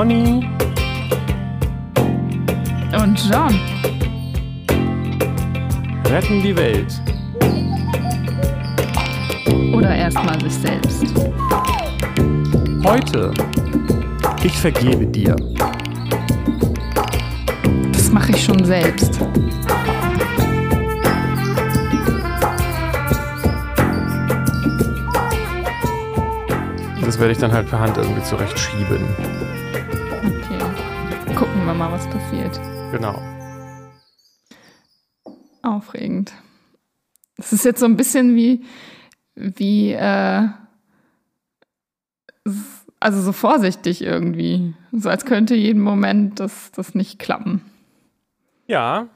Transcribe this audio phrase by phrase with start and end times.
[0.00, 0.48] Pony
[2.98, 3.60] und John
[6.06, 7.02] retten die Welt.
[9.74, 11.04] Oder erstmal sich selbst.
[12.82, 13.34] Heute,
[14.42, 15.36] ich vergebe dir.
[17.92, 19.20] Das mache ich schon selbst.
[27.04, 29.39] Das werde ich dann halt per Hand irgendwie zurechtschieben.
[31.70, 32.60] Wir mal, was passiert.
[32.90, 33.16] Genau.
[35.62, 36.32] Aufregend.
[37.36, 38.64] Es ist jetzt so ein bisschen wie,
[39.36, 40.48] wie, äh,
[42.98, 44.74] also so vorsichtig irgendwie.
[44.90, 47.62] So als könnte jeden Moment das, das nicht klappen.
[48.66, 49.08] Ja,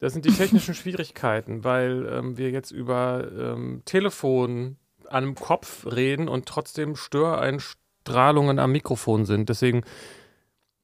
[0.00, 5.86] das sind die technischen Schwierigkeiten, weil ähm, wir jetzt über ähm, Telefon an einem Kopf
[5.86, 9.48] reden und trotzdem Störeinstrahlungen am Mikrofon sind.
[9.48, 9.82] Deswegen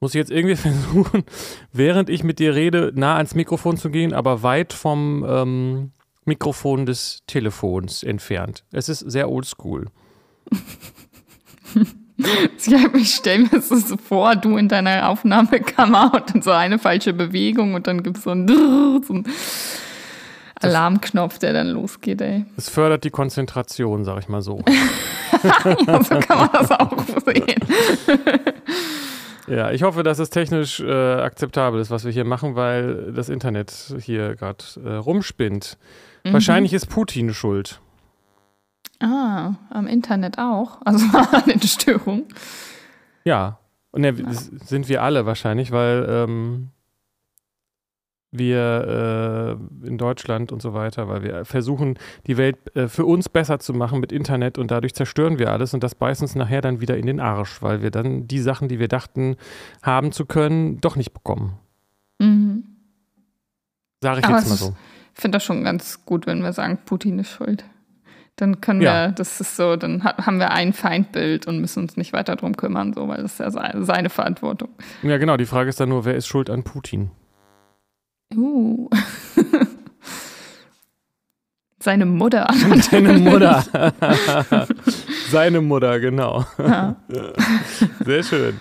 [0.04, 1.24] muss ich jetzt irgendwie versuchen,
[1.72, 5.92] während ich mit dir rede, nah ans Mikrofon zu gehen, aber weit vom ähm,
[6.26, 8.64] Mikrofon des Telefons entfernt.
[8.70, 9.86] Es ist sehr oldschool.
[12.94, 17.12] Ich stelle mir das so vor, du in deiner Aufnahmekammer und dann so eine falsche
[17.12, 19.26] Bewegung und dann gibt es so ein, so ein
[20.60, 22.44] Alarmknopf, der dann losgeht, ey.
[22.56, 24.62] Es fördert die Konzentration, sag ich mal so.
[25.42, 26.96] ja, so kann man das auch
[27.26, 27.60] sehen.
[29.46, 33.28] Ja, ich hoffe, dass es technisch äh, akzeptabel ist, was wir hier machen, weil das
[33.28, 35.78] Internet hier gerade äh, rumspinnt.
[36.24, 36.32] Mhm.
[36.32, 37.80] Wahrscheinlich ist Putin schuld.
[39.00, 40.80] Ah, am Internet auch.
[40.84, 42.24] Also an den Störungen.
[43.24, 43.58] Ja,
[43.90, 44.32] und ja, ja.
[44.32, 46.70] sind wir alle wahrscheinlich, weil ähm,
[48.36, 53.28] wir äh, in Deutschland und so weiter, weil wir versuchen, die Welt äh, für uns
[53.28, 56.60] besser zu machen mit Internet und dadurch zerstören wir alles und das beißt uns nachher
[56.60, 59.36] dann wieder in den Arsch, weil wir dann die Sachen, die wir dachten
[59.82, 61.58] haben zu können, doch nicht bekommen.
[62.18, 62.64] Mhm.
[64.02, 64.74] Sage ich Aber jetzt mal so.
[65.14, 67.64] Ich finde das schon ganz gut, wenn wir sagen, Putin ist schuld.
[68.36, 69.06] Dann können ja.
[69.06, 72.56] wir, das ist so, dann haben wir ein Feindbild und müssen uns nicht weiter drum
[72.56, 74.70] kümmern, so, weil das ist ja seine Verantwortung.
[75.02, 75.36] Ja, genau.
[75.36, 77.12] Die Frage ist dann nur, wer ist schuld an Putin?
[78.32, 78.88] Uh.
[81.80, 82.46] Seine Mutter.
[82.90, 83.62] Seine Mutter.
[85.30, 86.46] Seine Mutter, genau.
[86.56, 86.96] Ja.
[88.04, 88.58] Sehr schön.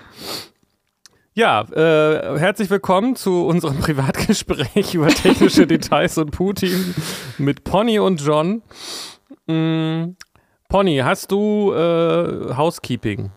[1.34, 6.94] Ja, äh, herzlich willkommen zu unserem Privatgespräch über technische Details und Putin
[7.38, 8.62] mit Pony und John.
[9.48, 10.18] Mm,
[10.68, 13.32] Pony, hast du äh, Housekeeping?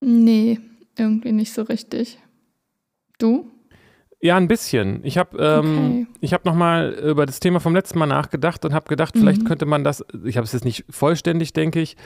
[0.00, 0.60] Nee,
[0.98, 2.18] irgendwie nicht so richtig.
[3.18, 3.50] Du?
[4.22, 5.00] Ja, ein bisschen.
[5.02, 6.18] Ich habe ähm, okay.
[6.20, 9.20] ich nochmal über das Thema vom letzten Mal nachgedacht und habe gedacht, mhm.
[9.20, 11.96] vielleicht könnte man das, ich habe es jetzt nicht vollständig, denke ich,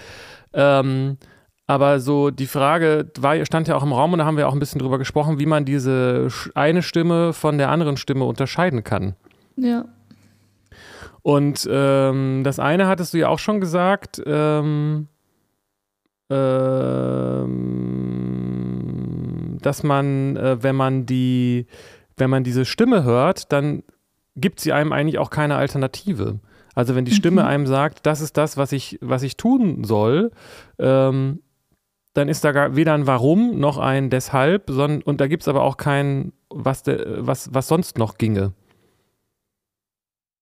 [0.53, 1.19] ähm,
[1.67, 4.53] aber so die Frage war, stand ja auch im Raum und da haben wir auch
[4.53, 9.17] ein bisschen drüber gesprochen, wie man diese eine Stimme von der anderen Stimme unterscheiden kann.
[9.57, 9.87] Ja.
[11.23, 15.09] Und ähm, das eine hattest du ja auch schon gesagt, ähm,
[16.29, 17.59] ähm,
[19.63, 21.67] dass man, äh, wenn man die
[22.17, 23.83] wenn man diese Stimme hört, dann
[24.37, 26.41] gibt sie einem eigentlich auch keine Alternative.
[26.75, 27.49] Also wenn die Stimme mhm.
[27.49, 30.33] einem sagt, das ist das, was ich, was ich tun soll,
[30.79, 31.41] ähm,
[32.15, 35.49] dann ist da gar weder ein Warum noch ein Deshalb, sondern, und da gibt es
[35.49, 38.53] aber auch kein, was, de, was, was sonst noch ginge.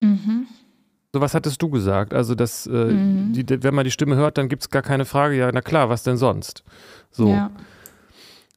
[0.01, 0.47] Mhm.
[1.15, 2.15] So was hattest du gesagt?
[2.15, 3.33] Also, dass, äh, mhm.
[3.35, 5.91] die, wenn man die Stimme hört, dann gibt es gar keine Frage, ja, na klar,
[5.91, 6.65] was denn sonst?
[7.11, 7.29] So.
[7.29, 7.51] Ja.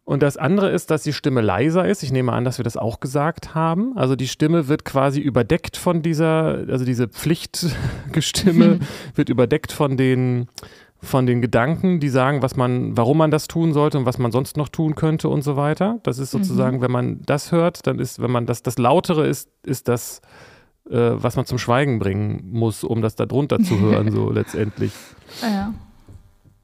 [0.06, 2.04] Und das andere ist, dass die Stimme leiser ist.
[2.04, 3.98] Ich nehme an, dass wir das auch gesagt haben.
[3.98, 8.80] Also die Stimme wird quasi überdeckt von dieser, also diese Pflichtgestimme
[9.16, 10.48] wird überdeckt von den,
[11.02, 14.32] von den Gedanken, die sagen, was man, warum man das tun sollte und was man
[14.32, 16.00] sonst noch tun könnte und so weiter.
[16.04, 16.82] Das ist sozusagen, mhm.
[16.82, 20.22] wenn man das hört, dann ist, wenn man das, das Lautere ist, ist das,
[20.88, 24.92] äh, was man zum Schweigen bringen muss, um das da drunter zu hören, so letztendlich.
[25.42, 25.74] Ah, ja.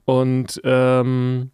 [0.06, 1.50] Und ähm,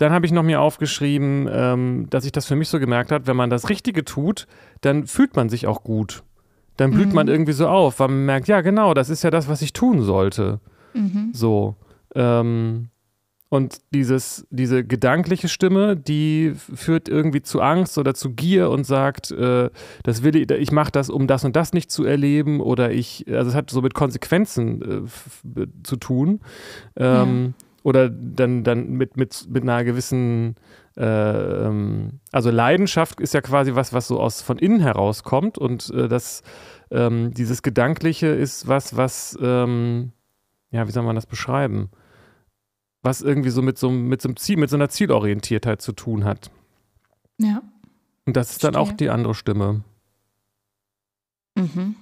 [0.00, 3.26] dann habe ich noch mir aufgeschrieben, ähm, dass ich das für mich so gemerkt habe,
[3.26, 4.46] wenn man das Richtige tut,
[4.80, 6.22] dann fühlt man sich auch gut.
[6.78, 7.14] Dann blüht mhm.
[7.14, 9.74] man irgendwie so auf, weil man merkt, ja genau, das ist ja das, was ich
[9.74, 10.58] tun sollte.
[10.94, 11.32] Mhm.
[11.34, 11.76] So.
[12.14, 12.88] Ähm,
[13.50, 19.30] und dieses, diese gedankliche Stimme, die führt irgendwie zu Angst oder zu Gier und sagt,
[19.32, 19.68] äh,
[20.02, 23.26] das will ich, ich mache das, um das und das nicht zu erleben oder ich,
[23.28, 26.40] also es hat so mit Konsequenzen äh, zu tun.
[26.96, 30.56] Ähm, ja oder dann, dann mit, mit, mit einer gewissen,
[30.96, 35.90] äh, ähm, also Leidenschaft ist ja quasi was, was so aus von innen herauskommt und
[35.90, 36.42] äh, das,
[36.90, 40.12] ähm, dieses Gedankliche ist was, was, ähm,
[40.70, 41.90] ja, wie soll man das beschreiben?
[43.02, 46.24] was irgendwie so mit so, mit so einem Ziel, mit so einer Zielorientiertheit zu tun
[46.24, 46.50] hat.
[47.38, 47.62] Ja.
[48.26, 49.82] Und das ist dann auch die andere Stimme.
[51.56, 51.96] Mhm.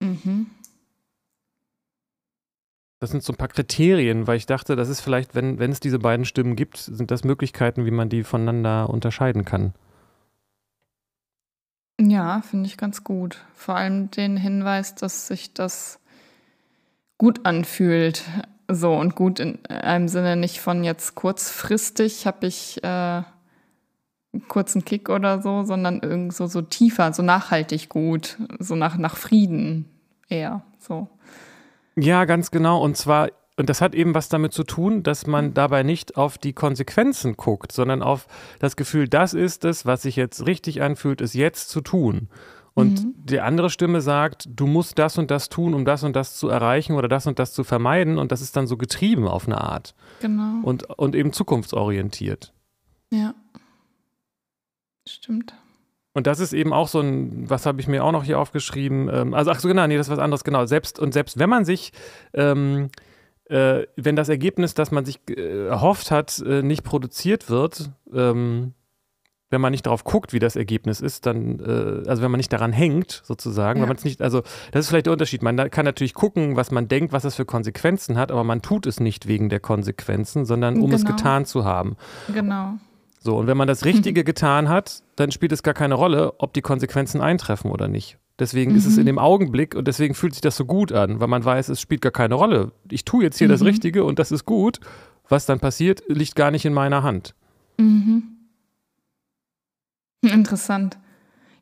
[0.00, 0.46] Mhm.
[3.04, 5.78] Das sind so ein paar Kriterien, weil ich dachte, das ist vielleicht, wenn, wenn es
[5.78, 9.74] diese beiden Stimmen gibt, sind das Möglichkeiten, wie man die voneinander unterscheiden kann.
[12.00, 13.44] Ja, finde ich ganz gut.
[13.54, 16.00] Vor allem den Hinweis, dass sich das
[17.18, 18.24] gut anfühlt.
[18.68, 24.86] So und gut in einem Sinne nicht von jetzt kurzfristig habe ich äh, einen kurzen
[24.86, 29.90] Kick oder so, sondern irgend so, so tiefer, so nachhaltig gut, so nach, nach Frieden
[30.30, 31.10] eher so.
[31.96, 32.82] Ja, ganz genau.
[32.82, 36.38] Und zwar und das hat eben was damit zu tun, dass man dabei nicht auf
[36.38, 38.26] die Konsequenzen guckt, sondern auf
[38.58, 42.28] das Gefühl, das ist es, was sich jetzt richtig anfühlt, es jetzt zu tun.
[42.74, 43.14] Und mhm.
[43.16, 46.48] die andere Stimme sagt, du musst das und das tun, um das und das zu
[46.48, 48.18] erreichen oder das und das zu vermeiden.
[48.18, 49.94] Und das ist dann so getrieben auf eine Art.
[50.20, 50.60] Genau.
[50.62, 52.52] Und, und eben zukunftsorientiert.
[53.10, 53.34] Ja.
[55.06, 55.54] Stimmt.
[56.14, 59.10] Und das ist eben auch so ein, was habe ich mir auch noch hier aufgeschrieben?
[59.12, 60.64] Ähm, also, ach so, genau, nee, das ist was anderes, genau.
[60.64, 61.92] Selbst, und selbst wenn man sich
[62.32, 62.90] ähm,
[63.46, 68.72] äh, wenn das Ergebnis, das man sich äh, erhofft hat, äh, nicht produziert wird, ähm,
[69.50, 72.52] wenn man nicht darauf guckt, wie das Ergebnis ist, dann, äh, also wenn man nicht
[72.52, 73.82] daran hängt, sozusagen, ja.
[73.82, 75.42] wenn man es nicht, also das ist vielleicht der Unterschied.
[75.42, 78.86] Man kann natürlich gucken, was man denkt, was das für Konsequenzen hat, aber man tut
[78.86, 80.96] es nicht wegen der Konsequenzen, sondern um genau.
[80.96, 81.96] es getan zu haben.
[82.32, 82.78] Genau.
[83.24, 86.52] So, und wenn man das Richtige getan hat, dann spielt es gar keine Rolle, ob
[86.52, 88.18] die Konsequenzen eintreffen oder nicht.
[88.38, 88.76] Deswegen mhm.
[88.76, 89.06] ist es in mhm.
[89.06, 92.02] dem Augenblick und deswegen fühlt sich das so gut an, weil man weiß, es spielt
[92.02, 92.72] gar keine Rolle.
[92.90, 93.52] Ich tue jetzt hier mhm.
[93.52, 94.78] das Richtige und das ist gut.
[95.26, 97.34] Was dann passiert, liegt gar nicht in meiner Hand.
[97.78, 98.24] Mhm.
[100.20, 100.98] Interessant.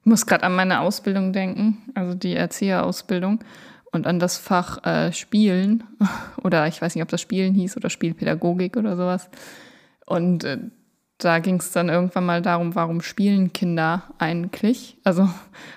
[0.00, 3.44] Ich muss gerade an meine Ausbildung denken, also die Erzieherausbildung
[3.92, 5.84] und an das Fach äh, Spielen
[6.42, 9.30] oder ich weiß nicht, ob das Spielen hieß oder Spielpädagogik oder sowas.
[10.06, 10.58] Und äh,
[11.24, 14.96] da ging es dann irgendwann mal darum, warum spielen Kinder eigentlich?
[15.04, 15.28] Also,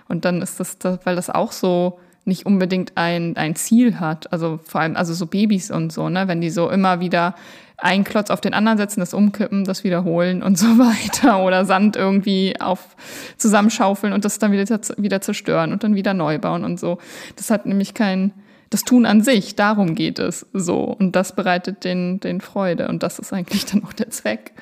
[0.08, 4.32] und dann ist das, das, weil das auch so nicht unbedingt ein, ein Ziel hat.
[4.34, 7.36] Also vor allem, also so Babys und so, ne, wenn die so immer wieder
[7.78, 11.96] einen Klotz auf den anderen setzen, das umkippen, das wiederholen und so weiter oder Sand
[11.96, 12.96] irgendwie auf
[13.38, 16.98] zusammenschaufeln und das dann wieder, wieder zerstören und dann wieder neu bauen und so.
[17.36, 18.34] Das hat nämlich kein,
[18.72, 23.04] das Tun an sich, darum geht es so und das bereitet den, den Freude und
[23.04, 24.54] das ist eigentlich dann auch der Zweck.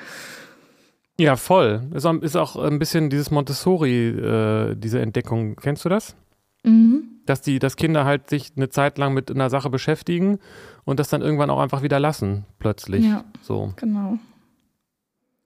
[1.18, 1.82] Ja, voll.
[1.94, 5.56] Ist auch, ist auch ein bisschen dieses Montessori, äh, diese Entdeckung.
[5.56, 6.16] Kennst du das?
[6.64, 7.04] Mhm.
[7.26, 10.38] Dass die, dass Kinder halt sich eine Zeit lang mit einer Sache beschäftigen
[10.84, 13.04] und das dann irgendwann auch einfach wieder lassen, plötzlich.
[13.04, 13.24] Ja.
[13.42, 13.72] So.
[13.76, 14.18] Genau.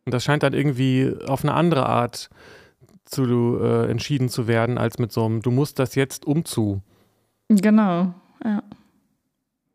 [0.04, 2.30] Und das scheint dann irgendwie auf eine andere Art
[3.04, 6.80] zu äh, entschieden zu werden, als mit so einem, du musst das jetzt umzu.
[7.48, 8.14] Genau,
[8.44, 8.62] ja.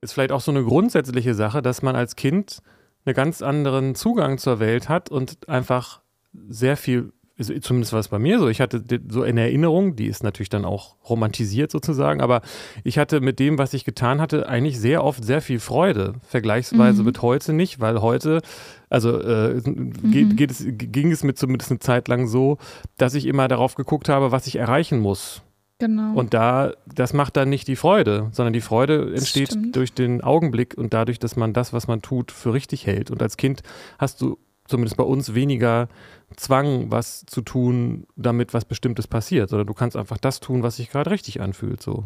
[0.02, 2.62] Ist vielleicht auch so eine grundsätzliche Sache, dass man als Kind
[3.06, 6.02] einen ganz anderen Zugang zur Welt hat und einfach
[6.48, 10.08] sehr viel, also zumindest war es bei mir so, ich hatte so in Erinnerung, die
[10.08, 12.42] ist natürlich dann auch romantisiert sozusagen, aber
[12.84, 17.02] ich hatte mit dem, was ich getan hatte, eigentlich sehr oft sehr viel Freude, vergleichsweise
[17.02, 17.08] mhm.
[17.08, 18.42] mit heute nicht, weil heute,
[18.90, 20.36] also äh, mhm.
[20.36, 22.58] geht es, ging es mir zumindest eine Zeit lang so,
[22.98, 25.42] dass ich immer darauf geguckt habe, was ich erreichen muss.
[25.84, 26.14] Genau.
[26.14, 30.78] Und da, das macht dann nicht die Freude, sondern die Freude entsteht durch den Augenblick
[30.78, 33.12] und dadurch, dass man das, was man tut, für richtig hält.
[33.12, 33.64] Und als Kind
[34.00, 35.90] hast du zumindest bei uns weniger
[36.38, 40.78] Zwang, was zu tun, damit was Bestimmtes passiert, sondern du kannst einfach das tun, was
[40.78, 41.84] sich gerade richtig anfühlt.
[41.84, 42.06] So.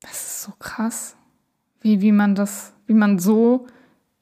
[0.00, 1.14] Das ist so krass,
[1.80, 3.68] wie, wie man das, wie man so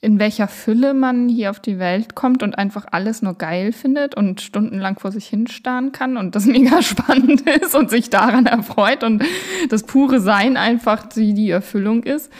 [0.06, 4.16] in welcher Fülle man hier auf die Welt kommt und einfach alles nur geil findet
[4.16, 9.02] und stundenlang vor sich hinstarren kann und das mega spannend ist und sich daran erfreut
[9.02, 9.24] und
[9.68, 12.30] das pure Sein einfach die, die Erfüllung ist.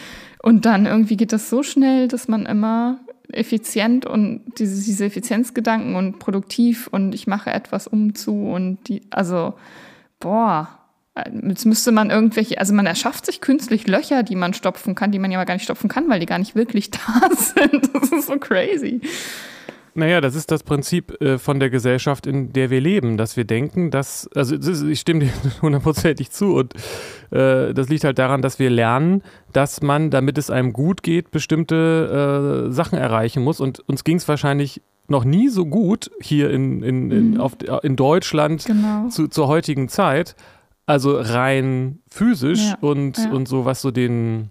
[0.44, 3.00] Und dann irgendwie geht das so schnell, dass man immer
[3.32, 9.02] effizient und diese, diese Effizienzgedanken und produktiv und ich mache etwas um zu und die,
[9.10, 9.54] also,
[10.20, 10.68] boah,
[11.48, 15.18] Jetzt müsste man irgendwelche, also man erschafft sich künstlich Löcher, die man stopfen kann, die
[15.18, 17.90] man ja aber gar nicht stopfen kann, weil die gar nicht wirklich da sind.
[17.94, 19.00] Das ist so crazy.
[19.94, 23.44] Naja, das ist das Prinzip äh, von der Gesellschaft, in der wir leben, dass wir
[23.44, 25.30] denken, dass, also ich stimme dir
[25.62, 26.74] hundertprozentig zu und
[27.30, 29.22] äh, das liegt halt daran, dass wir lernen,
[29.54, 34.18] dass man, damit es einem gut geht, bestimmte äh, Sachen erreichen muss und uns ging
[34.18, 37.40] es wahrscheinlich noch nie so gut hier in, in, in, mhm.
[37.40, 39.08] auf, in Deutschland genau.
[39.08, 40.36] zu, zur heutigen Zeit,
[40.86, 43.30] also rein physisch ja, und, ja.
[43.30, 44.50] und so, was so den,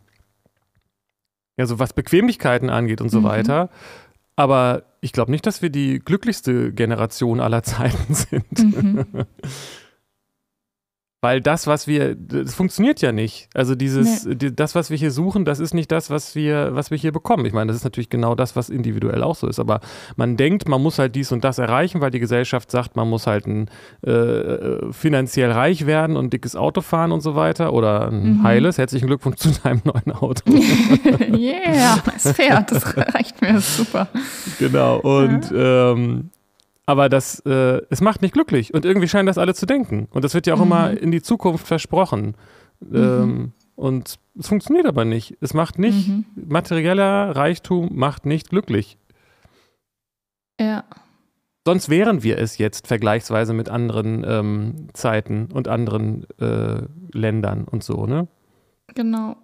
[1.58, 3.25] ja, so was Bequemlichkeiten angeht und so mhm.
[3.25, 3.70] weiter.
[4.36, 8.60] Aber ich glaube nicht, dass wir die glücklichste Generation aller Zeiten sind.
[8.60, 9.06] Mhm.
[11.25, 13.50] Weil das, was wir, das funktioniert ja nicht.
[13.55, 14.51] Also dieses, nee.
[14.55, 17.48] das, was wir hier suchen, das ist nicht das, was wir, was wir hier bekommen.
[17.48, 19.58] Ich meine, das ist natürlich genau das, was individuell auch so ist.
[19.60, 19.79] Aber
[20.17, 23.25] man denkt, man muss halt dies und das erreichen, weil die Gesellschaft sagt, man muss
[23.25, 23.72] halt ein,
[24.05, 27.74] äh, finanziell reich werden und ein dickes Auto fahren und so weiter.
[27.74, 28.44] Oder ein mhm.
[28.44, 28.77] heiles.
[28.77, 30.44] Herzlichen Glückwunsch zu deinem neuen Auto.
[30.53, 34.10] yeah, es fährt, das reicht mir, super.
[34.60, 35.00] Genau.
[35.00, 35.94] Und ja.
[35.94, 36.29] ähm,
[36.86, 38.74] aber das, äh, es macht nicht glücklich.
[38.74, 40.08] Und irgendwie scheinen das alle zu denken.
[40.12, 40.65] Und das wird ja auch mhm.
[40.65, 42.36] immer in die Zukunft versprochen.
[42.80, 42.96] Mhm.
[42.96, 45.38] Ähm, und es funktioniert aber nicht.
[45.42, 46.25] Es macht nicht, mhm.
[46.36, 48.98] materieller Reichtum macht nicht glücklich.
[50.60, 50.84] Ja.
[51.68, 57.84] Sonst wären wir es jetzt vergleichsweise mit anderen ähm, Zeiten und anderen äh, Ländern und
[57.84, 58.27] so, ne?
[58.94, 59.36] Genau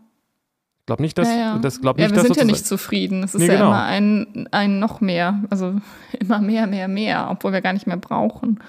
[0.85, 1.57] glaube nicht, dass ja, ja.
[1.59, 3.23] das glaub nicht, ja, wir sind ja nicht zufrieden.
[3.23, 3.67] Es ist nee, ja genau.
[3.67, 5.75] immer ein, ein noch mehr, also
[6.19, 8.59] immer mehr, mehr, mehr, obwohl wir gar nicht mehr brauchen.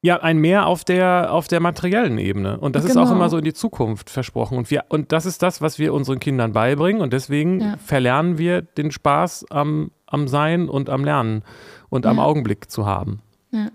[0.00, 2.60] Ja, ein Mehr auf der, auf der materiellen Ebene.
[2.60, 2.92] Und das genau.
[2.92, 3.16] ist auch genau.
[3.16, 4.56] immer so in die Zukunft versprochen.
[4.56, 7.02] Und, wir, und das ist das, was wir unseren Kindern beibringen.
[7.02, 7.76] Und deswegen ja.
[7.84, 11.42] verlernen wir den Spaß am, am Sein und am Lernen
[11.88, 12.12] und ja.
[12.12, 13.22] am Augenblick zu haben.
[13.50, 13.70] Ja.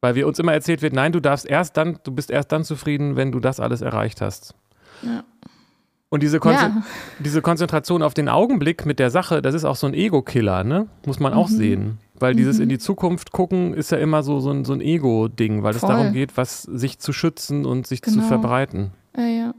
[0.00, 2.62] Weil wir uns immer erzählt wird, nein, du darfst erst dann, du bist erst dann
[2.62, 4.54] zufrieden, wenn du das alles erreicht hast.
[5.02, 5.24] Ja.
[6.12, 6.82] Und diese, Kon ja.
[7.20, 10.88] diese Konzentration auf den Augenblick mit der Sache, das ist auch so ein Ego-Killer, ne?
[11.06, 11.38] Muss man mhm.
[11.38, 11.98] auch sehen.
[12.18, 12.64] Weil dieses mhm.
[12.64, 15.88] in die Zukunft gucken ist ja immer so, so ein, so ein Ego-Ding, weil Voll.
[15.88, 18.22] es darum geht, was sich zu schützen und sich genau.
[18.22, 18.90] zu verbreiten.
[19.16, 19.54] Ja, ja.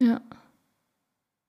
[0.00, 0.20] Ja.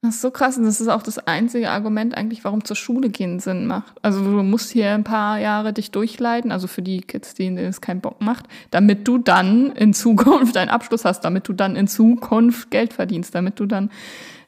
[0.04, 3.08] Das ist so krass und das ist auch das einzige Argument eigentlich, warum zur Schule
[3.08, 3.96] gehen Sinn macht.
[4.02, 7.80] Also du musst hier ein paar Jahre dich durchleiten, also für die Kids, denen es
[7.80, 11.88] keinen Bock macht, damit du dann in Zukunft einen Abschluss hast, damit du dann in
[11.88, 13.92] Zukunft Geld verdienst, damit du dann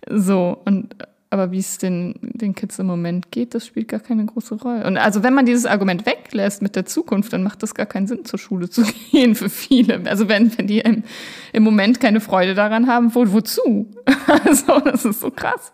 [0.10, 0.94] so und
[1.30, 4.86] aber wie es den, den Kids im Moment geht, das spielt gar keine große Rolle.
[4.86, 8.08] Und also wenn man dieses Argument weglässt mit der Zukunft, dann macht das gar keinen
[8.08, 10.02] Sinn, zur Schule zu gehen für viele.
[10.06, 11.04] Also wenn, wenn die im,
[11.52, 13.92] im Moment keine Freude daran haben, wo, wozu?
[14.28, 15.72] Also das ist so krass.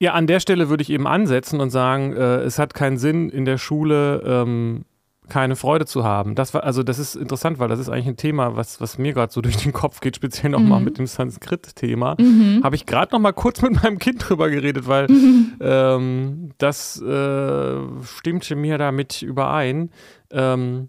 [0.00, 3.28] Ja, an der Stelle würde ich eben ansetzen und sagen, äh, es hat keinen Sinn
[3.30, 4.84] in der Schule ähm,
[5.28, 6.34] keine Freude zu haben.
[6.34, 9.12] Das war, also das ist interessant, weil das ist eigentlich ein Thema, was, was mir
[9.12, 10.84] gerade so durch den Kopf geht, speziell nochmal mhm.
[10.84, 12.16] mit dem Sanskrit-Thema.
[12.18, 12.60] Mhm.
[12.62, 15.56] Habe ich gerade nochmal kurz mit meinem Kind drüber geredet, weil mhm.
[15.60, 19.90] ähm, das äh, stimmte mir damit überein.
[20.30, 20.88] Ähm,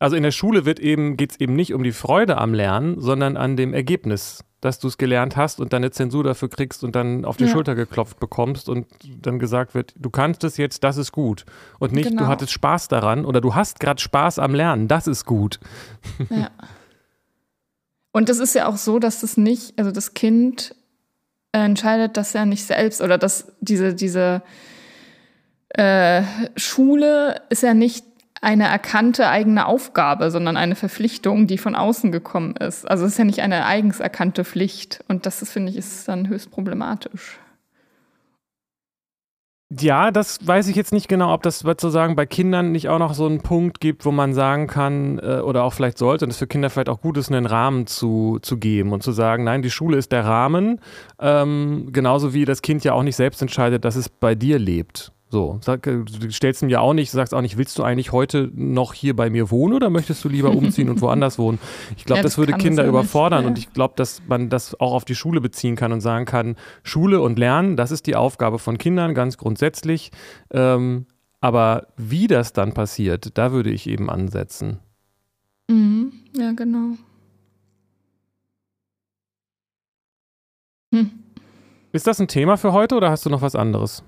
[0.00, 3.00] also in der Schule wird eben, geht es eben nicht um die Freude am Lernen,
[3.00, 6.82] sondern an dem Ergebnis dass du es gelernt hast und dann eine Zensur dafür kriegst
[6.82, 7.50] und dann auf die ja.
[7.50, 8.86] Schulter geklopft bekommst und
[9.22, 11.44] dann gesagt wird, du kannst es jetzt, das ist gut.
[11.78, 12.22] Und nicht, genau.
[12.22, 15.60] du hattest Spaß daran oder du hast gerade Spaß am Lernen, das ist gut.
[16.30, 16.50] Ja.
[18.12, 20.74] Und es ist ja auch so, dass das nicht, also das Kind
[21.52, 24.42] entscheidet das ja nicht selbst oder dass diese, diese
[25.70, 26.22] äh,
[26.56, 28.04] Schule ist ja nicht
[28.40, 32.88] eine erkannte eigene Aufgabe, sondern eine Verpflichtung, die von außen gekommen ist.
[32.88, 35.04] Also es ist ja nicht eine eigens erkannte Pflicht.
[35.08, 37.38] Und das ist, finde ich, ist dann höchst problematisch.
[39.70, 43.12] Ja, das weiß ich jetzt nicht genau, ob das sozusagen bei Kindern nicht auch noch
[43.12, 46.38] so einen Punkt gibt, wo man sagen kann, äh, oder auch vielleicht sollte, und es
[46.38, 49.60] für Kinder vielleicht auch gut ist, einen Rahmen zu, zu geben und zu sagen, nein,
[49.60, 50.80] die Schule ist der Rahmen,
[51.20, 55.12] ähm, genauso wie das Kind ja auch nicht selbst entscheidet, dass es bei dir lebt.
[55.30, 58.12] So, sag, äh, du stellst ihm ja auch nicht, sagst auch nicht, willst du eigentlich
[58.12, 61.58] heute noch hier bei mir wohnen oder möchtest du lieber umziehen und woanders wohnen?
[61.98, 63.48] Ich glaube, ja, das, das, würde Kinder überfordern ja.
[63.48, 66.56] und ich glaube, dass man das auch auf die Schule beziehen kann und sagen kann,
[66.82, 70.12] Schule und Lernen, das ist die Aufgabe von Kindern, ganz grundsätzlich.
[70.50, 71.04] Ähm,
[71.40, 74.78] aber wie das dann passiert, da würde ich eben ansetzen.
[75.68, 76.12] Mhm.
[76.34, 76.96] Ja, genau.
[80.94, 81.10] Hm.
[81.92, 84.02] Ist das ein Thema für heute oder hast du noch was anderes?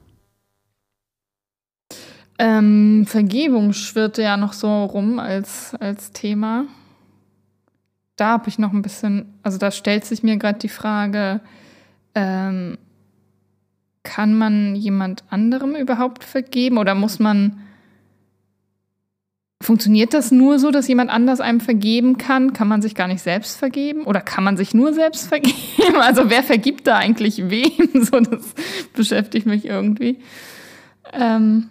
[2.42, 6.64] Ähm, Vergebung schwirrte ja noch so rum als, als Thema.
[8.16, 11.42] Da habe ich noch ein bisschen, also da stellt sich mir gerade die Frage,
[12.14, 12.78] ähm,
[14.04, 17.60] kann man jemand anderem überhaupt vergeben oder muss man,
[19.62, 22.54] funktioniert das nur so, dass jemand anders einem vergeben kann?
[22.54, 25.56] Kann man sich gar nicht selbst vergeben oder kann man sich nur selbst vergeben?
[26.00, 27.70] Also wer vergibt da eigentlich wem?
[28.02, 28.54] So, das
[28.94, 30.20] beschäftigt mich irgendwie.
[31.12, 31.68] Ähm,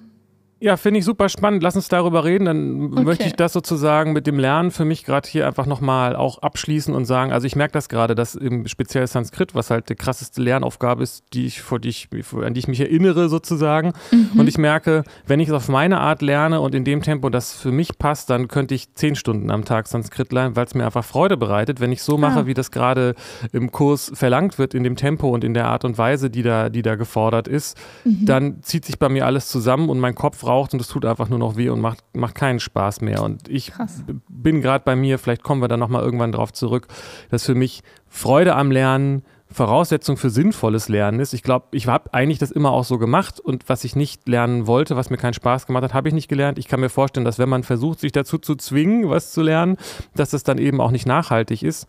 [0.61, 1.63] ja, finde ich super spannend.
[1.63, 2.45] Lass uns darüber reden.
[2.45, 3.03] Dann okay.
[3.03, 6.93] möchte ich das sozusagen mit dem Lernen für mich gerade hier einfach nochmal auch abschließen
[6.93, 10.41] und sagen, also ich merke das gerade, dass im speziell Sanskrit, was halt die krasseste
[10.41, 12.09] Lernaufgabe ist, die ich, vor die ich,
[12.43, 13.93] an die ich mich erinnere sozusagen.
[14.11, 14.39] Mhm.
[14.39, 17.53] Und ich merke, wenn ich es auf meine Art lerne und in dem Tempo, das
[17.53, 20.85] für mich passt, dann könnte ich zehn Stunden am Tag Sanskrit lernen, weil es mir
[20.85, 21.79] einfach Freude bereitet.
[21.79, 22.45] Wenn ich so mache, ah.
[22.47, 23.15] wie das gerade
[23.53, 26.67] im Kurs verlangt wird, in dem Tempo und in der Art und Weise, die da,
[26.69, 28.25] die da gefordert ist, mhm.
[28.25, 31.29] dann zieht sich bei mir alles zusammen und mein Kopf missbraucht und es tut einfach
[31.29, 33.21] nur noch weh und macht, macht keinen Spaß mehr.
[33.23, 34.03] Und ich Krass.
[34.27, 36.87] bin gerade bei mir, vielleicht kommen wir da nochmal irgendwann drauf zurück,
[37.29, 41.33] dass für mich Freude am Lernen Voraussetzung für sinnvolles Lernen ist.
[41.33, 44.67] Ich glaube, ich habe eigentlich das immer auch so gemacht und was ich nicht lernen
[44.67, 46.59] wollte, was mir keinen Spaß gemacht hat, habe ich nicht gelernt.
[46.59, 49.77] Ich kann mir vorstellen, dass wenn man versucht, sich dazu zu zwingen, was zu lernen,
[50.13, 51.87] dass das dann eben auch nicht nachhaltig ist.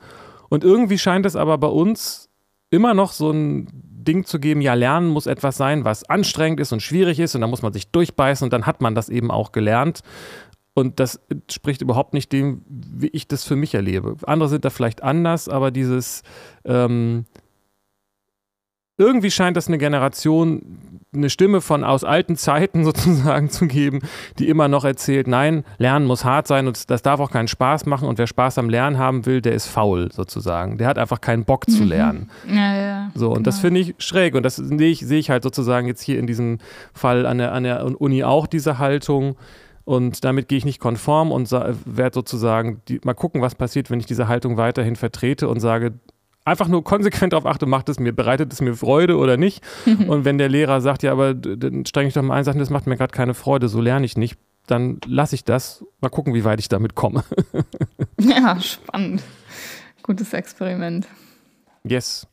[0.49, 2.31] Und irgendwie scheint es aber bei uns
[2.71, 6.73] immer noch so ein Ding zu geben, ja, Lernen muss etwas sein, was anstrengend ist
[6.73, 9.31] und schwierig ist und da muss man sich durchbeißen und dann hat man das eben
[9.31, 10.01] auch gelernt.
[10.73, 14.17] Und das spricht überhaupt nicht dem, wie ich das für mich erlebe.
[14.25, 16.23] Andere sind da vielleicht anders, aber dieses
[16.65, 17.27] ähm,
[19.01, 20.63] irgendwie scheint das eine Generation,
[21.13, 24.01] eine Stimme von aus alten Zeiten sozusagen zu geben,
[24.39, 27.87] die immer noch erzählt, nein, Lernen muss hart sein und das darf auch keinen Spaß
[27.87, 30.79] machen und wer Spaß am Lernen haben will, der ist faul sozusagen.
[30.79, 31.89] Der hat einfach keinen Bock zu Mhm.
[31.89, 32.31] lernen.
[32.47, 33.11] Ja, ja.
[33.15, 33.63] So, und das genau.
[33.63, 36.59] finde ich schräg und das sehe ich, sehe ich halt sozusagen jetzt hier in diesem
[36.93, 39.37] Fall an der, an der Uni auch diese Haltung.
[39.85, 43.99] Und damit gehe ich nicht konform und werde sozusagen die, mal gucken, was passiert, wenn
[43.99, 45.95] ich diese Haltung weiterhin vertrete und sage,
[46.45, 49.63] einfach nur konsequent darauf achte, macht es mir, bereitet es mir Freude oder nicht.
[49.87, 52.71] und wenn der Lehrer sagt, ja, aber dann streng ich doch mal ein, sagt, das
[52.71, 55.85] macht mir gerade keine Freude, so lerne ich nicht, dann lasse ich das.
[56.01, 57.25] Mal gucken, wie weit ich damit komme.
[58.21, 59.23] Ja, spannend.
[60.03, 61.09] Gutes Experiment.
[61.85, 62.27] Yes.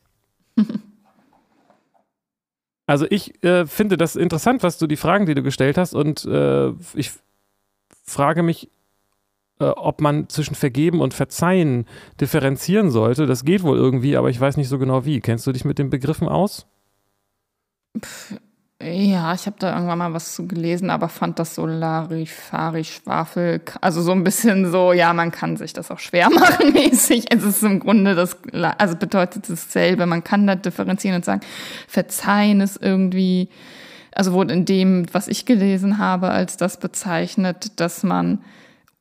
[2.89, 6.23] Also ich äh, finde das interessant, was du die Fragen, die du gestellt hast, und
[6.23, 7.11] äh, ich
[8.05, 8.71] frage mich,
[9.59, 11.85] äh, ob man zwischen Vergeben und Verzeihen
[12.21, 13.25] differenzieren sollte.
[13.25, 15.19] Das geht wohl irgendwie, aber ich weiß nicht so genau wie.
[15.19, 16.67] Kennst du dich mit den Begriffen aus?
[18.79, 23.59] Ja, ich habe da irgendwann mal was zu gelesen, aber fand das so Larifari, Schwafel,
[23.81, 27.25] also so ein bisschen so, ja, man kann sich das auch schwer machen mäßig.
[27.31, 28.37] Es ist im Grunde das,
[28.77, 30.05] also bedeutet dasselbe.
[30.05, 31.41] Man kann da differenzieren und sagen,
[31.87, 33.49] verzeihen ist irgendwie,
[34.13, 38.43] also wurde in dem, was ich gelesen habe, als das bezeichnet, dass man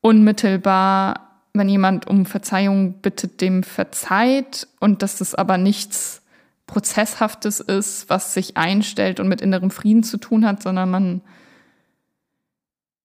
[0.07, 6.21] unmittelbar, wenn jemand um Verzeihung bittet, dem verzeiht und dass das aber nichts
[6.65, 11.21] Prozesshaftes ist, was sich einstellt und mit innerem Frieden zu tun hat, sondern man,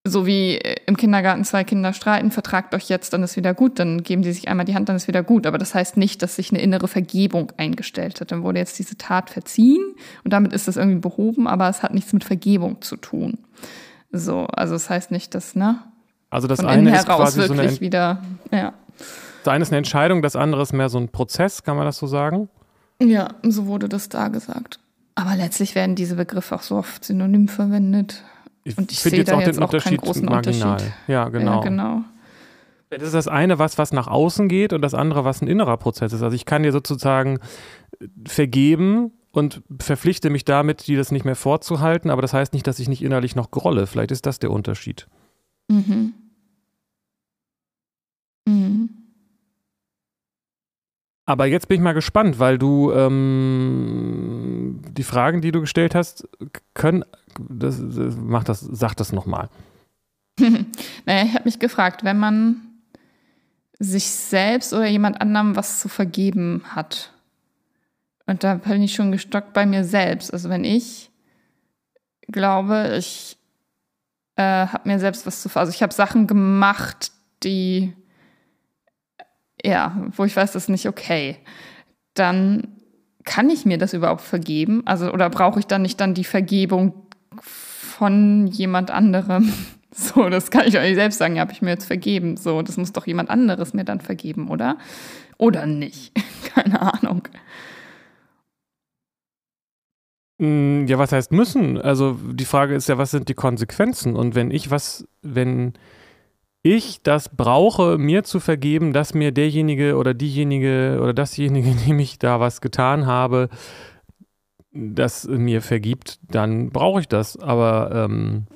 [0.07, 4.05] so wie im Kindergarten zwei Kinder streiten, vertragt euch jetzt, dann ist wieder gut, dann
[4.05, 5.45] geben sie sich einmal die Hand, dann ist wieder gut.
[5.45, 8.31] Aber das heißt nicht, dass sich eine innere Vergebung eingestellt hat.
[8.31, 9.83] Dann wurde jetzt diese Tat verziehen
[10.23, 13.39] und damit ist das irgendwie behoben, aber es hat nichts mit Vergebung zu tun.
[14.13, 15.81] So, also das heißt nicht, dass, ne?
[16.33, 18.73] Also das Von eine ist quasi so eine, wieder, ja.
[19.45, 21.99] das eine ist eine Entscheidung, das andere ist mehr so ein Prozess, kann man das
[21.99, 22.49] so sagen?
[23.03, 24.81] Ja, so wurde das da gesagt.
[25.15, 28.25] Aber letztlich werden diese Begriffe auch so oft synonym verwendet.
[28.65, 30.73] Ich Und ich finde jetzt da auch jetzt den auch Unterschied großen marginal.
[30.73, 30.93] Unterschied.
[31.07, 31.57] Ja, genau.
[31.57, 32.01] Ja, genau.
[32.89, 35.77] Das ist das eine, was, was nach außen geht und das andere, was ein innerer
[35.77, 36.23] Prozess ist.
[36.23, 37.41] Also ich kann dir sozusagen
[38.27, 42.79] vergeben und verpflichte mich damit, dir das nicht mehr vorzuhalten, aber das heißt nicht, dass
[42.79, 43.87] ich nicht innerlich noch grolle.
[43.87, 45.09] Vielleicht ist das der Unterschied.
[45.69, 46.15] Mhm.
[48.47, 48.91] Mhm.
[51.25, 56.29] Aber jetzt bin ich mal gespannt, weil du ähm, die Fragen, die du gestellt hast,
[56.75, 57.05] können,
[57.39, 59.49] das, das, mach das, sag das nochmal.
[60.39, 62.61] naja, ich habe mich gefragt, wenn man
[63.79, 67.13] sich selbst oder jemand anderem was zu vergeben hat.
[68.27, 70.33] Und da bin ich schon gestockt bei mir selbst.
[70.33, 71.11] Also wenn ich
[72.29, 73.37] glaube, ich
[74.37, 77.93] äh, habe mir selbst was zu also ich habe Sachen gemacht, die
[79.65, 81.37] ja, wo ich weiß, das ist nicht okay,
[82.15, 82.69] dann
[83.25, 84.83] kann ich mir das überhaupt vergeben?
[84.87, 86.95] Also oder brauche ich dann nicht dann die Vergebung
[87.41, 89.53] von jemand anderem?
[89.95, 92.39] So, das kann ich euch selbst sagen, ja, habe ich mir jetzt vergeben.
[92.39, 94.79] So, das muss doch jemand anderes mir dann vergeben, oder?
[95.37, 96.15] Oder nicht?
[96.55, 97.29] Keine Ahnung.
[100.39, 101.79] Mm, Ja, was heißt müssen?
[101.81, 104.17] Also die Frage ist ja, was sind die Konsequenzen?
[104.17, 105.75] Und wenn ich was, wenn
[106.63, 112.19] ich das brauche, mir zu vergeben, dass mir derjenige oder diejenige oder dasjenige, dem ich
[112.19, 113.49] da was getan habe,
[114.73, 117.37] das mir vergibt, dann brauche ich das.
[117.37, 118.47] Aber ähm,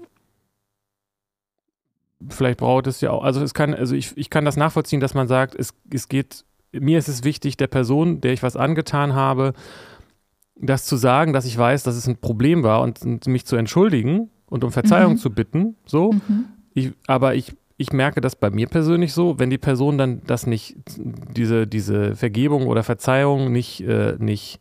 [2.28, 5.14] vielleicht braucht es ja auch, also es kann, also ich, ich kann das nachvollziehen, dass
[5.14, 9.14] man sagt, es, es geht, mir ist es wichtig, der Person, der ich was angetan
[9.14, 9.52] habe,
[10.58, 13.56] das zu sagen, dass ich weiß, dass es ein Problem war und, und mich zu
[13.56, 15.18] entschuldigen und um Verzeihung Mhm.
[15.18, 16.12] zu bitten, so.
[16.12, 16.46] Mhm.
[16.72, 20.46] Ich, aber ich, ich merke das bei mir persönlich so, wenn die Person dann das
[20.46, 24.60] nicht, diese, diese Vergebung oder Verzeihung nicht, äh, nicht,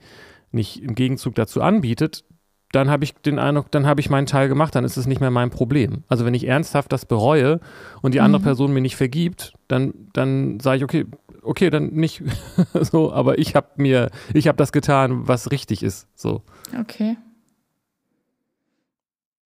[0.52, 2.26] nicht im Gegenzug dazu anbietet,
[2.72, 5.22] dann habe ich den Eindruck, dann habe ich meinen Teil gemacht, dann ist es nicht
[5.22, 6.04] mehr mein Problem.
[6.10, 7.62] Also wenn ich ernsthaft das bereue
[8.02, 8.46] und die andere Mhm.
[8.46, 11.06] Person mir nicht vergibt, dann, dann sage ich, okay,
[11.42, 12.22] okay, dann nicht
[12.74, 16.08] so, aber ich habe mir, ich habe das getan, was richtig ist.
[16.16, 16.42] So.
[16.78, 17.16] Okay.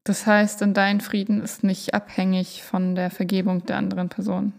[0.09, 4.53] Das heißt, in dein Frieden ist nicht abhängig von der Vergebung der anderen Person.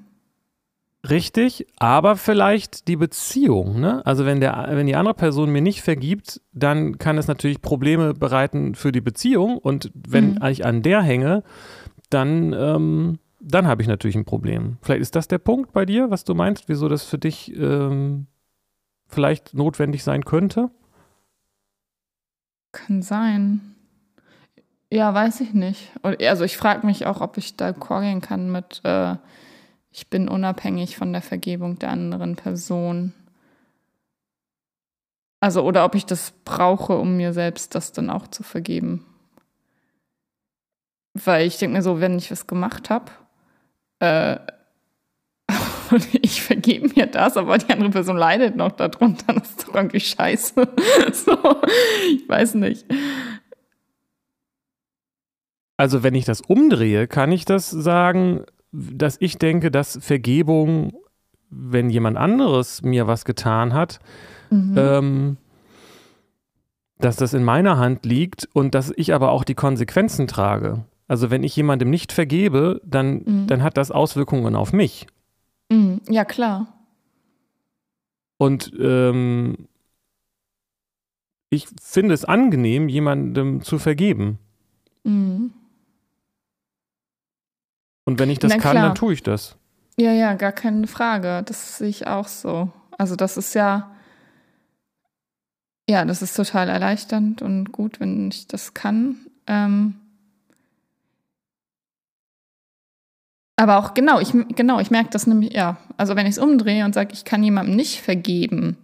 [1.08, 3.80] Richtig, aber vielleicht die Beziehung.
[3.80, 4.00] Ne?
[4.06, 8.14] Also wenn, der, wenn die andere Person mir nicht vergibt, dann kann es natürlich Probleme
[8.14, 9.58] bereiten für die Beziehung.
[9.58, 10.44] Und wenn mhm.
[10.44, 11.42] ich an der hänge,
[12.10, 14.76] dann, ähm, dann habe ich natürlich ein Problem.
[14.82, 18.28] Vielleicht ist das der Punkt bei dir, was du meinst, wieso das für dich ähm,
[19.08, 20.70] vielleicht notwendig sein könnte?
[22.70, 23.69] Kann sein.
[24.92, 25.92] Ja, weiß ich nicht.
[26.02, 29.16] Also ich frage mich auch, ob ich da gehen kann mit, äh,
[29.92, 33.12] ich bin unabhängig von der Vergebung der anderen Person.
[35.40, 39.06] Also, oder ob ich das brauche, um mir selbst das dann auch zu vergeben.
[41.14, 43.10] Weil ich denke mir so, wenn ich was gemacht habe,
[44.00, 44.38] äh,
[45.90, 49.74] und ich vergebe mir das, aber die andere Person leidet noch darunter, das ist doch
[49.74, 50.54] irgendwie scheiße.
[51.12, 51.62] so,
[52.14, 52.86] ich weiß nicht.
[55.80, 60.92] Also, wenn ich das umdrehe, kann ich das sagen, dass ich denke, dass Vergebung,
[61.48, 63.98] wenn jemand anderes mir was getan hat,
[64.50, 64.74] mhm.
[64.76, 65.36] ähm,
[66.98, 70.84] dass das in meiner Hand liegt und dass ich aber auch die Konsequenzen trage.
[71.08, 73.46] Also wenn ich jemandem nicht vergebe, dann, mhm.
[73.46, 75.06] dann hat das Auswirkungen auf mich.
[75.70, 76.02] Mhm.
[76.10, 76.74] Ja, klar.
[78.36, 79.66] Und ähm,
[81.48, 84.38] ich finde es angenehm, jemandem zu vergeben.
[85.04, 85.54] Mhm.
[88.04, 89.56] Und wenn ich das kann, dann tue ich das.
[89.96, 91.42] Ja, ja, gar keine Frage.
[91.44, 92.70] Das sehe ich auch so.
[92.96, 93.90] Also das ist ja,
[95.88, 99.16] ja, das ist total erleichternd und gut, wenn ich das kann.
[99.46, 99.94] Ähm
[103.56, 105.76] aber auch genau, ich genau, ich merke das nämlich, ja.
[105.96, 108.78] Also wenn ich es umdrehe und sage, ich kann jemandem nicht vergeben,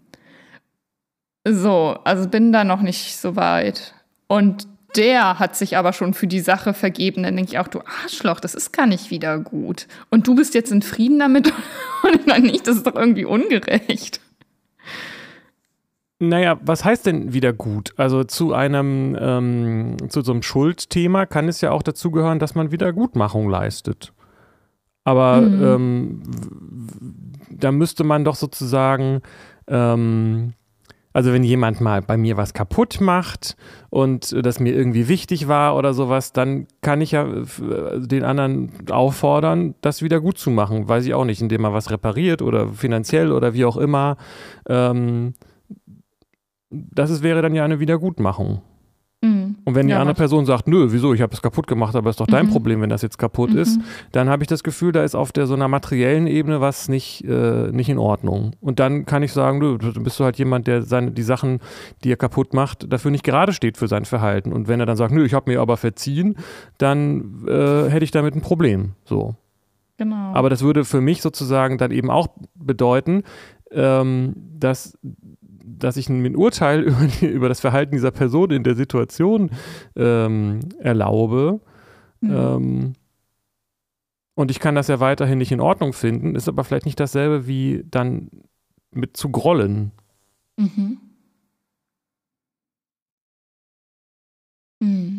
[1.48, 3.94] so, also bin da noch nicht so weit.
[4.26, 7.22] Und der hat sich aber schon für die Sache vergeben.
[7.22, 9.86] Dann denke ich auch, du Arschloch, das ist gar nicht wieder gut.
[10.10, 11.52] Und du bist jetzt in Frieden damit
[12.02, 14.20] und dann nicht, das ist doch irgendwie ungerecht.
[16.18, 17.92] Naja, was heißt denn wieder gut?
[17.98, 22.54] Also zu einem, ähm, zu so einem Schuldthema kann es ja auch dazu gehören, dass
[22.54, 24.14] man Wiedergutmachung leistet.
[25.04, 25.62] Aber mhm.
[25.62, 26.22] ähm,
[27.50, 29.20] da müsste man doch sozusagen
[29.68, 30.54] ähm,
[31.16, 33.56] also wenn jemand mal bei mir was kaputt macht
[33.88, 38.70] und das mir irgendwie wichtig war oder sowas, dann kann ich ja äh, den anderen
[38.90, 40.90] auffordern, das wieder gut zu machen.
[40.90, 44.18] Weiß ich auch nicht, indem er was repariert oder finanziell oder wie auch immer.
[44.68, 45.32] Ähm,
[46.68, 48.60] das ist, wäre dann ja eine Wiedergutmachung.
[49.26, 49.56] Mhm.
[49.64, 52.10] Und wenn die ja, andere Person sagt, nö, wieso, ich habe es kaputt gemacht, aber
[52.10, 52.50] ist doch dein mhm.
[52.50, 53.58] Problem, wenn das jetzt kaputt mhm.
[53.58, 53.80] ist,
[54.12, 57.24] dann habe ich das Gefühl, da ist auf der so einer materiellen Ebene was nicht,
[57.24, 58.52] äh, nicht in Ordnung.
[58.60, 61.60] Und dann kann ich sagen, nö, dann bist du halt jemand, der seine, die Sachen,
[62.04, 64.52] die er kaputt macht, dafür nicht gerade steht für sein Verhalten.
[64.52, 66.36] Und wenn er dann sagt, nö, ich habe mir aber verziehen,
[66.78, 68.92] dann äh, hätte ich damit ein Problem.
[69.04, 69.34] So.
[69.98, 70.32] Genau.
[70.34, 73.22] Aber das würde für mich sozusagen dann eben auch bedeuten,
[73.72, 74.98] ähm, dass
[75.78, 79.50] dass ich ein Urteil über, die, über, das Verhalten dieser Person in der Situation
[79.96, 81.60] ähm, erlaube.
[82.20, 82.30] Mhm.
[82.30, 82.92] Ähm,
[84.34, 87.46] und ich kann das ja weiterhin nicht in Ordnung finden, ist aber vielleicht nicht dasselbe
[87.46, 88.30] wie dann
[88.90, 89.92] mit zu grollen.
[90.56, 90.98] Mhm.
[94.80, 95.15] Mhm.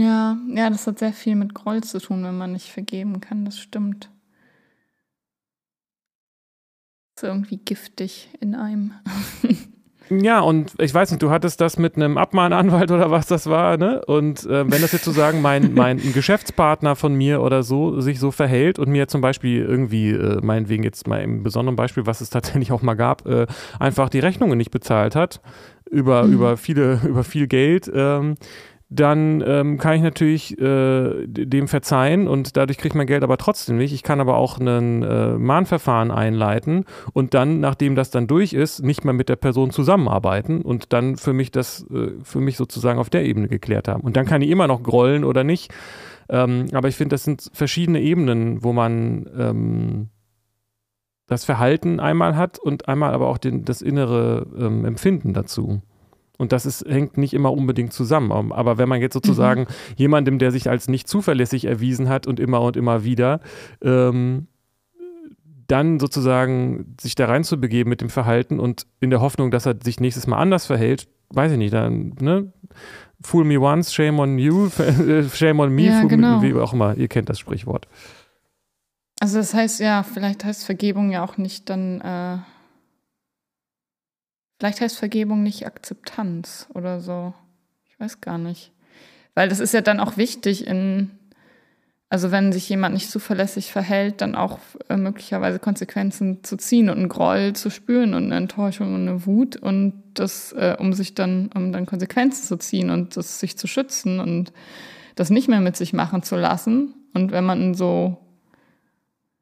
[0.00, 3.44] Ja, ja, das hat sehr viel mit Groll zu tun, wenn man nicht vergeben kann,
[3.44, 4.10] das stimmt.
[7.18, 8.92] So irgendwie giftig in einem.
[10.12, 13.76] Ja, und ich weiß nicht, du hattest das mit einem Abmahnanwalt oder was das war,
[13.76, 14.04] ne?
[14.06, 18.32] Und äh, wenn das jetzt sozusagen mein, mein Geschäftspartner von mir oder so sich so
[18.32, 22.28] verhält und mir zum Beispiel irgendwie, äh, meinetwegen jetzt mal im besonderen Beispiel, was es
[22.28, 23.46] tatsächlich auch mal gab, äh,
[23.78, 25.40] einfach die Rechnungen nicht bezahlt hat
[25.88, 26.32] über, mhm.
[26.32, 28.34] über viele, über viel Geld, ähm,
[28.92, 33.76] dann ähm, kann ich natürlich äh, dem verzeihen und dadurch kriegt mein Geld aber trotzdem
[33.76, 33.92] nicht.
[33.92, 38.82] Ich kann aber auch ein äh, Mahnverfahren einleiten und dann, nachdem das dann durch ist,
[38.82, 42.98] nicht mehr mit der Person zusammenarbeiten und dann für mich das äh, für mich sozusagen
[42.98, 44.02] auf der Ebene geklärt haben.
[44.02, 45.72] Und dann kann ich immer noch grollen oder nicht.
[46.28, 50.08] Ähm, aber ich finde, das sind verschiedene Ebenen, wo man ähm,
[51.28, 55.80] das Verhalten einmal hat und einmal aber auch den, das innere ähm, Empfinden dazu.
[56.40, 58.50] Und das ist, hängt nicht immer unbedingt zusammen.
[58.50, 59.94] Aber wenn man jetzt sozusagen mhm.
[59.96, 63.40] jemandem, der sich als nicht zuverlässig erwiesen hat und immer und immer wieder,
[63.82, 64.46] ähm,
[65.66, 70.00] dann sozusagen sich da reinzubegeben mit dem Verhalten und in der Hoffnung, dass er sich
[70.00, 72.54] nächstes Mal anders verhält, weiß ich nicht, dann, ne?
[73.20, 74.70] Fool me once, shame on you,
[75.34, 76.40] shame on me, ja, genau.
[76.40, 77.86] wie auch immer, ihr kennt das Sprichwort.
[79.20, 82.38] Also das heißt ja, vielleicht heißt Vergebung ja auch nicht dann äh
[84.60, 87.32] Vielleicht heißt Vergebung nicht Akzeptanz oder so.
[87.88, 88.72] Ich weiß gar nicht.
[89.34, 91.12] Weil das ist ja dann auch wichtig in,
[92.10, 94.58] also wenn sich jemand nicht zuverlässig verhält, dann auch
[94.90, 99.24] äh, möglicherweise Konsequenzen zu ziehen und einen Groll zu spüren und eine Enttäuschung und eine
[99.24, 103.56] Wut und das, äh, um sich dann, um dann Konsequenzen zu ziehen und das sich
[103.56, 104.52] zu schützen und
[105.14, 106.92] das nicht mehr mit sich machen zu lassen.
[107.14, 108.18] Und wenn man so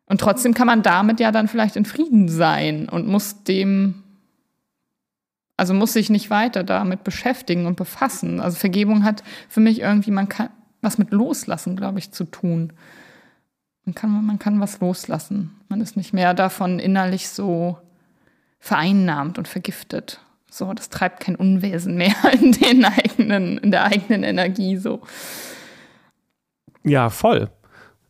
[0.07, 4.05] und trotzdem kann man damit ja dann vielleicht in Frieden sein und muss dem
[5.59, 8.40] also muss sich nicht weiter damit beschäftigen und befassen.
[8.40, 12.73] Also Vergebung hat für mich irgendwie, man kann was mit Loslassen, glaube ich, zu tun.
[13.85, 15.51] Man kann, man kann was loslassen.
[15.68, 17.77] Man ist nicht mehr davon innerlich so
[18.61, 20.21] vereinnahmt und vergiftet.
[20.49, 25.03] So, das treibt kein Unwesen mehr in den eigenen, in der eigenen Energie so.
[26.85, 27.51] Ja, voll.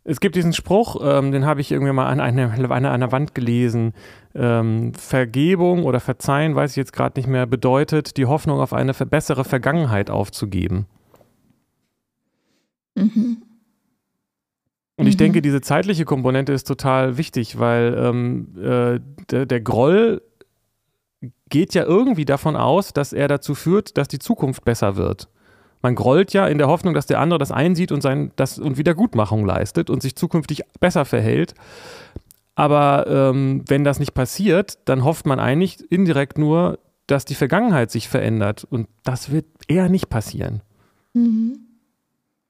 [0.09, 3.35] Es gibt diesen Spruch, ähm, den habe ich irgendwie mal an einer, an einer Wand
[3.35, 3.93] gelesen.
[4.35, 8.95] Ähm, Vergebung oder Verzeihen, weiß ich jetzt gerade nicht mehr, bedeutet, die Hoffnung auf eine
[8.95, 10.87] bessere Vergangenheit aufzugeben.
[12.95, 13.43] Mhm.
[14.97, 15.19] Und ich mhm.
[15.19, 20.23] denke, diese zeitliche Komponente ist total wichtig, weil ähm, äh, der, der Groll
[21.51, 25.29] geht ja irgendwie davon aus, dass er dazu führt, dass die Zukunft besser wird.
[25.83, 28.79] Man grollt ja in der Hoffnung, dass der andere das einsieht und, sein, das, und
[28.79, 31.55] Wiedergutmachung leistet und sich zukünftig besser verhält.
[32.55, 37.91] Aber ähm, wenn das nicht passiert, dann hofft man eigentlich indirekt nur, dass die Vergangenheit
[37.91, 38.65] sich verändert.
[38.65, 40.63] Und das wird eher nicht passieren.
[41.15, 41.61] Mhm.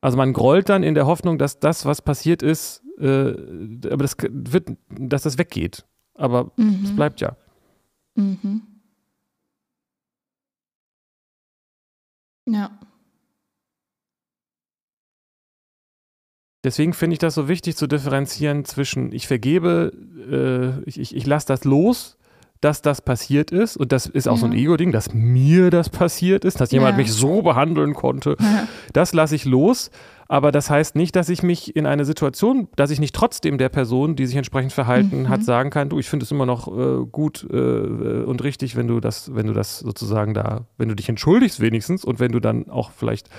[0.00, 3.34] Also man grollt dann in der Hoffnung, dass das, was passiert ist, äh,
[3.90, 5.84] aber das wird, dass das weggeht.
[6.14, 6.80] Aber mhm.
[6.84, 7.36] es bleibt ja.
[8.14, 8.62] Mhm.
[12.46, 12.70] Ja.
[16.64, 19.92] Deswegen finde ich das so wichtig zu differenzieren zwischen, ich vergebe,
[20.30, 22.16] äh, ich, ich, ich lasse das los,
[22.60, 23.76] dass das passiert ist.
[23.76, 24.40] Und das ist auch ja.
[24.40, 26.96] so ein Ego-Ding, dass mir das passiert ist, dass jemand ja.
[26.98, 28.36] mich so behandeln konnte.
[28.40, 28.66] Ja.
[28.92, 29.90] Das lasse ich los.
[30.30, 33.70] Aber das heißt nicht, dass ich mich in eine Situation, dass ich nicht trotzdem der
[33.70, 35.28] Person, die sich entsprechend verhalten mhm.
[35.30, 38.86] hat, sagen kann, du, ich finde es immer noch äh, gut äh, und richtig, wenn
[38.86, 42.40] du das, wenn du das sozusagen da, wenn du dich entschuldigst wenigstens und wenn du
[42.40, 43.30] dann auch vielleicht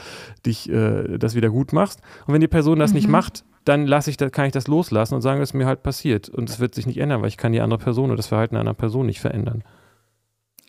[0.48, 2.02] dich äh, das wieder gut machst.
[2.26, 2.96] Und wenn die Person das mhm.
[2.96, 5.84] nicht macht, dann lasse ich, kann ich das loslassen und sagen, es ist mir halt
[5.84, 6.28] passiert.
[6.28, 8.58] Und es wird sich nicht ändern, weil ich kann die andere Person oder das Verhalten
[8.58, 9.64] einer Person nicht verändern.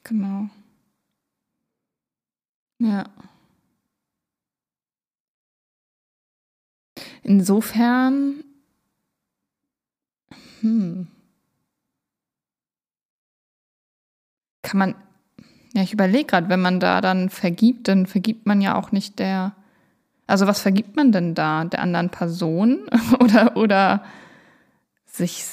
[0.04, 0.50] Genau.
[2.78, 3.04] Ja.
[7.22, 8.42] Insofern,
[10.60, 11.06] hm,
[14.62, 14.94] kann man,
[15.74, 19.18] ja, ich überlege gerade, wenn man da dann vergibt, dann vergibt man ja auch nicht
[19.18, 19.52] der,
[20.26, 21.64] also was vergibt man denn da?
[21.64, 22.80] Der anderen Person?
[23.20, 24.04] Oder, oder
[25.06, 25.44] sich,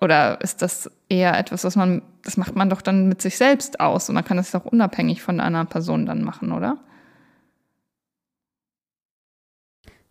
[0.00, 3.80] oder ist das eher etwas, was man, das macht man doch dann mit sich selbst
[3.80, 6.78] aus und man kann das doch unabhängig von der anderen Person dann machen, oder?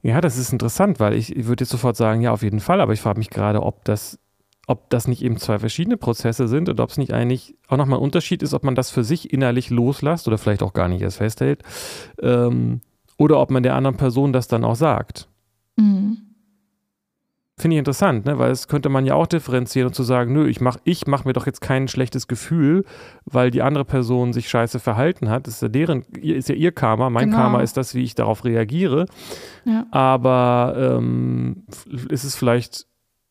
[0.01, 2.93] Ja, das ist interessant, weil ich, würde jetzt sofort sagen, ja, auf jeden Fall, aber
[2.93, 4.19] ich frage mich gerade, ob das,
[4.67, 7.99] ob das nicht eben zwei verschiedene Prozesse sind und ob es nicht eigentlich auch nochmal
[7.99, 11.01] ein Unterschied ist, ob man das für sich innerlich loslässt oder vielleicht auch gar nicht
[11.01, 11.63] erst festhält,
[12.21, 12.81] ähm,
[13.17, 15.27] oder ob man der anderen Person das dann auch sagt.
[15.77, 16.26] Mhm.
[17.59, 18.37] Finde ich interessant, ne?
[18.37, 21.25] weil es könnte man ja auch differenzieren und zu sagen, nö, ich mache ich mach
[21.25, 22.85] mir doch jetzt kein schlechtes Gefühl,
[23.25, 25.47] weil die andere Person sich scheiße verhalten hat.
[25.47, 27.09] Das ist ja deren, ist ja ihr Karma.
[27.09, 27.37] Mein genau.
[27.37, 29.07] Karma ist das, wie ich darauf reagiere.
[29.65, 29.87] Ja.
[29.89, 31.65] Aber ähm,
[32.09, 32.85] ist es vielleicht,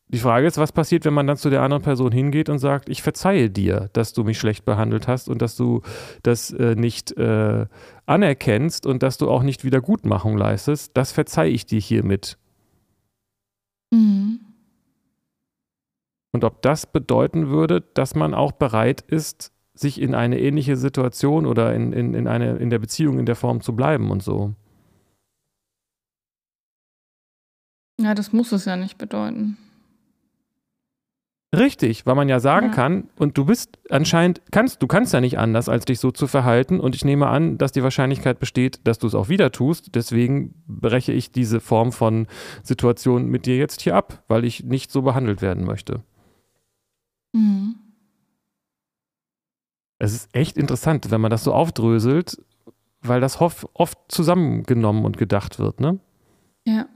[0.09, 2.89] die Frage ist, was passiert, wenn man dann zu der anderen Person hingeht und sagt,
[2.89, 5.83] ich verzeihe dir, dass du mich schlecht behandelt hast und dass du
[6.23, 7.65] das äh, nicht äh,
[8.05, 10.97] anerkennst und dass du auch nicht Wiedergutmachung leistest.
[10.97, 12.37] Das verzeihe ich dir hiermit.
[13.91, 14.39] Mhm.
[16.33, 21.45] Und ob das bedeuten würde, dass man auch bereit ist, sich in eine ähnliche Situation
[21.45, 24.53] oder in, in, in, eine, in der Beziehung in der Form zu bleiben und so.
[27.99, 29.57] Ja, das muss es ja nicht bedeuten.
[31.55, 32.73] Richtig, weil man ja sagen ja.
[32.73, 36.27] kann, und du bist anscheinend, kannst, du kannst ja nicht anders, als dich so zu
[36.27, 36.81] verhalten.
[36.81, 39.95] Und ich nehme an, dass die Wahrscheinlichkeit besteht, dass du es auch wieder tust.
[39.95, 42.27] Deswegen breche ich diese Form von
[42.63, 46.03] Situation mit dir jetzt hier ab, weil ich nicht so behandelt werden möchte.
[47.31, 47.75] Mhm.
[49.99, 52.43] Es ist echt interessant, wenn man das so aufdröselt,
[53.01, 55.99] weil das oft zusammengenommen und gedacht wird, ne?
[56.65, 56.87] Ja.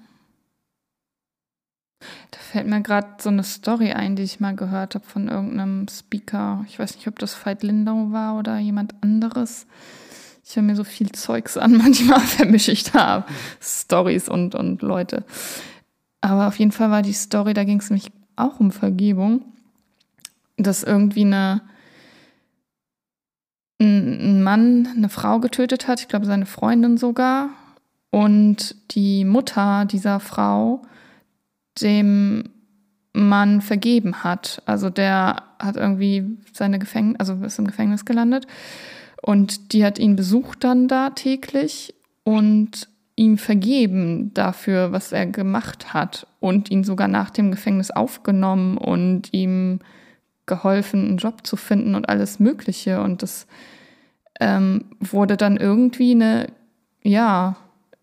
[2.32, 5.88] Da fällt mir gerade so eine Story ein, die ich mal gehört habe von irgendeinem
[5.88, 6.66] Speaker.
[6.68, 9.68] Ich weiß nicht, ob das Veit Lindau war oder jemand anderes.
[10.44, 13.26] Ich höre mir so viel Zeugs an, manchmal vermische ich da
[13.62, 15.24] Stories und, und Leute.
[16.22, 19.42] Aber auf jeden Fall war die Story, da ging es nämlich auch um Vergebung.
[20.58, 21.62] Dass irgendwie eine,
[23.80, 27.50] Mann eine Frau getötet hat, ich glaube seine Freundin sogar,
[28.12, 30.82] und die Mutter dieser Frau
[31.82, 32.44] dem
[33.14, 34.62] Mann vergeben hat.
[34.66, 38.48] Also der hat irgendwie seine Gefängnis, also ist im Gefängnis gelandet
[39.22, 45.94] und die hat ihn besucht dann da täglich und ihm vergeben dafür, was er gemacht
[45.94, 49.80] hat und ihn sogar nach dem Gefängnis aufgenommen und ihm
[50.46, 53.02] geholfen, einen Job zu finden und alles Mögliche.
[53.02, 53.48] Und das
[54.40, 56.48] ähm, wurde dann irgendwie eine,
[57.04, 57.58] ja,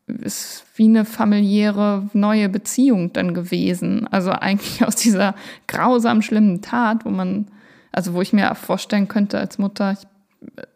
[0.08, 4.06] ist wie eine familiäre neue Beziehung dann gewesen.
[4.08, 5.34] Also eigentlich aus dieser
[5.66, 7.46] grausamen, schlimmen Tat, wo man,
[7.92, 10.06] also wo ich mir vorstellen könnte als Mutter, ich,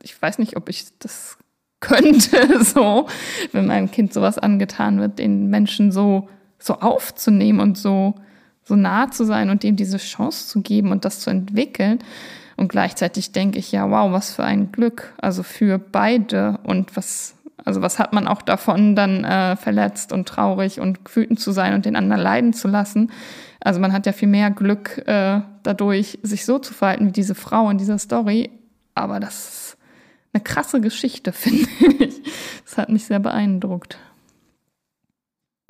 [0.03, 1.39] ich weiß nicht, ob ich das
[1.81, 3.09] könnte, so,
[3.51, 8.15] wenn meinem Kind sowas angetan wird, den Menschen so, so aufzunehmen und so,
[8.63, 11.99] so nah zu sein und dem diese Chance zu geben und das zu entwickeln.
[12.57, 17.35] Und gleichzeitig denke ich, ja, wow, was für ein Glück, also für beide und was,
[17.65, 21.75] also was hat man auch davon, dann äh, verletzt und traurig und wütend zu sein
[21.75, 23.11] und den anderen leiden zu lassen.
[23.61, 27.35] Also man hat ja viel mehr Glück äh, dadurch, sich so zu verhalten wie diese
[27.35, 28.51] Frau in dieser Story.
[28.95, 29.79] Aber das ist
[30.33, 31.69] eine krasse Geschichte, finde
[32.05, 32.23] ich.
[32.65, 33.99] Das hat mich sehr beeindruckt.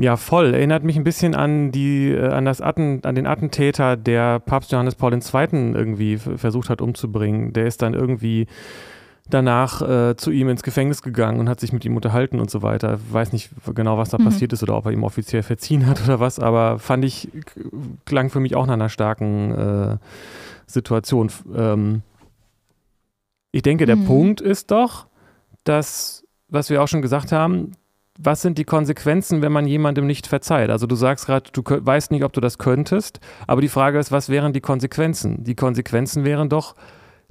[0.01, 0.55] Ja, voll.
[0.55, 4.73] Erinnert mich ein bisschen an die, äh, an das Atten, an den Attentäter, der Papst
[4.73, 5.21] Johannes Paul II.
[5.75, 7.53] irgendwie versucht hat umzubringen.
[7.53, 8.47] Der ist dann irgendwie
[9.30, 12.62] danach äh, zu ihm ins Gefängnis gegangen und hat sich mit ihm unterhalten und so
[12.62, 12.94] weiter.
[12.94, 14.24] Ich weiß nicht genau, was da mhm.
[14.24, 17.28] passiert ist oder ob er ihm offiziell verziehen hat oder was, aber fand ich,
[18.04, 19.96] klang für mich auch nach einer starken äh,
[20.66, 21.30] Situation.
[21.54, 22.02] Ähm,
[23.52, 24.06] ich denke, der mhm.
[24.06, 25.06] Punkt ist doch,
[25.64, 27.72] dass, was wir auch schon gesagt haben,
[28.18, 30.70] was sind die Konsequenzen, wenn man jemandem nicht verzeiht?
[30.70, 34.12] Also du sagst gerade, du weißt nicht, ob du das könntest, aber die Frage ist,
[34.12, 35.44] was wären die Konsequenzen?
[35.44, 36.74] Die Konsequenzen wären doch,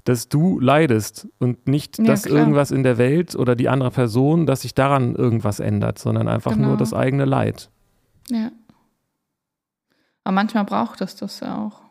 [0.04, 2.40] dass du leidest und nicht, ja, dass klar.
[2.40, 6.54] irgendwas in der Welt oder die andere Person, dass sich daran irgendwas ändert, sondern einfach
[6.54, 6.70] genau.
[6.70, 7.70] nur das eigene Leid.
[8.30, 8.52] Ja.
[10.24, 11.82] Aber manchmal braucht es das ja auch.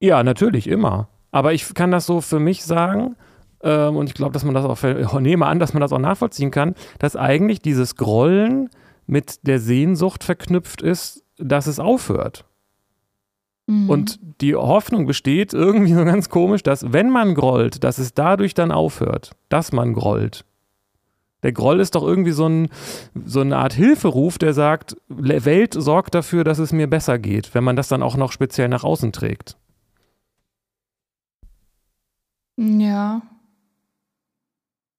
[0.00, 1.08] Ja, natürlich, immer.
[1.30, 3.16] Aber ich kann das so für mich sagen,
[3.62, 5.98] ähm, und ich glaube, dass man das auch, ich nehme an, dass man das auch
[5.98, 8.70] nachvollziehen kann, dass eigentlich dieses Grollen
[9.06, 12.44] mit der Sehnsucht verknüpft ist, dass es aufhört.
[13.68, 13.90] Mhm.
[13.90, 18.54] Und die Hoffnung besteht irgendwie so ganz komisch, dass wenn man grollt, dass es dadurch
[18.54, 20.44] dann aufhört, dass man grollt.
[21.44, 22.68] Der Groll ist doch irgendwie so, ein,
[23.14, 27.62] so eine Art Hilferuf, der sagt, Welt sorgt dafür, dass es mir besser geht, wenn
[27.62, 29.56] man das dann auch noch speziell nach außen trägt.
[32.56, 33.22] Ja.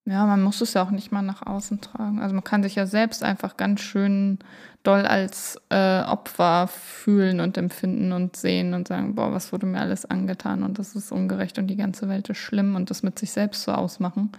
[0.10, 2.20] Ja, man muss es ja auch nicht mal nach außen tragen.
[2.20, 4.40] Also man kann sich ja selbst einfach ganz schön
[4.82, 9.80] doll als äh, Opfer fühlen und empfinden und sehen und sagen, boah, was wurde mir
[9.80, 13.20] alles angetan und das ist ungerecht und die ganze Welt ist schlimm und das mit
[13.20, 14.32] sich selbst so ausmachen.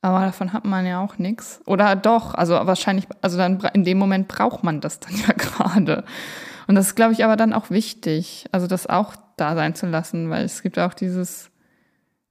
[0.00, 1.60] Aber davon hat man ja auch nichts.
[1.66, 6.04] Oder doch, also wahrscheinlich, also dann in dem Moment braucht man das dann ja gerade.
[6.68, 9.86] Und das ist, glaube ich, aber dann auch wichtig, also das auch da sein zu
[9.86, 11.49] lassen, weil es gibt auch dieses,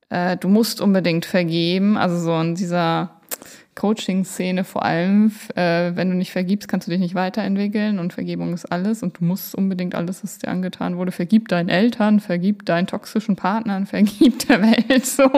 [0.09, 3.19] äh, du musst unbedingt vergeben, also so in dieser
[3.79, 8.53] Coaching-Szene vor allem, äh, wenn du nicht vergibst, kannst du dich nicht weiterentwickeln und Vergebung
[8.53, 12.65] ist alles und du musst unbedingt alles, was dir angetan wurde, vergib deinen Eltern, vergib
[12.65, 15.31] deinen toxischen Partnern, vergib der Welt so.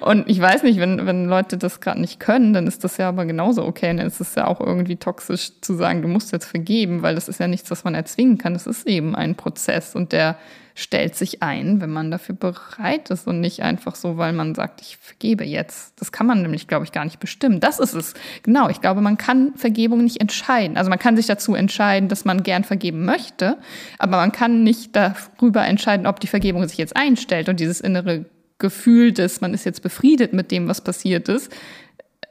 [0.00, 3.08] Und ich weiß nicht, wenn, wenn Leute das gerade nicht können, dann ist das ja
[3.08, 3.94] aber genauso okay.
[3.96, 7.28] Dann ist es ja auch irgendwie toxisch zu sagen, du musst jetzt vergeben, weil das
[7.28, 8.52] ist ja nichts, was man erzwingen kann.
[8.52, 10.36] Das ist eben ein Prozess und der
[10.76, 14.80] stellt sich ein, wenn man dafür bereit ist und nicht einfach so, weil man sagt,
[14.80, 16.00] ich vergebe jetzt.
[16.00, 17.60] Das kann man nämlich, glaube ich, gar nicht bestimmen.
[17.60, 18.14] Das ist es.
[18.42, 20.76] Genau, ich glaube, man kann Vergebung nicht entscheiden.
[20.76, 23.56] Also man kann sich dazu entscheiden, dass man gern vergeben möchte,
[23.98, 28.26] aber man kann nicht darüber entscheiden, ob die Vergebung sich jetzt einstellt und dieses innere
[28.58, 31.52] Gefühl, dass man ist jetzt befriedet mit dem, was passiert ist,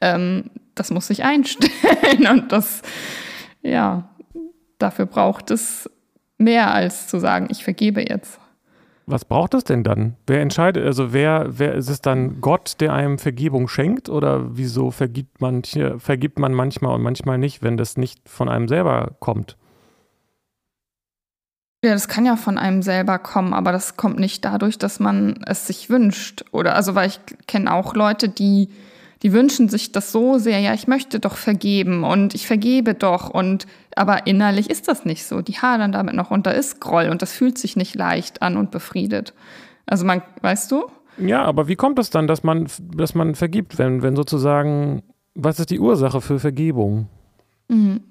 [0.01, 2.81] ähm, das muss sich einstellen und das,
[3.61, 4.09] ja,
[4.79, 5.89] dafür braucht es
[6.43, 8.39] mehr als zu sagen, ich vergebe jetzt.
[9.05, 10.15] Was braucht es denn dann?
[10.27, 14.91] Wer entscheidet, also wer, wer ist es dann Gott, der einem Vergebung schenkt oder wieso
[14.91, 15.63] vergibt man,
[15.97, 19.57] vergibt man manchmal und manchmal nicht, wenn das nicht von einem selber kommt?
[21.83, 25.43] Ja, das kann ja von einem selber kommen, aber das kommt nicht dadurch, dass man
[25.45, 26.45] es sich wünscht.
[26.53, 28.69] Oder also, weil ich kenne auch Leute, die
[29.23, 33.29] die wünschen sich das so sehr, ja, ich möchte doch vergeben und ich vergebe doch
[33.29, 33.65] und
[33.95, 35.41] aber innerlich ist das nicht so.
[35.41, 38.57] Die hadern damit noch und da ist Groll und das fühlt sich nicht leicht an
[38.57, 39.33] und befriedet.
[39.85, 40.87] Also man, weißt du?
[41.17, 45.03] Ja, aber wie kommt es dann, dass man, dass man vergibt, wenn, wenn sozusagen,
[45.35, 47.07] was ist die Ursache für Vergebung?
[47.67, 48.01] Mhm.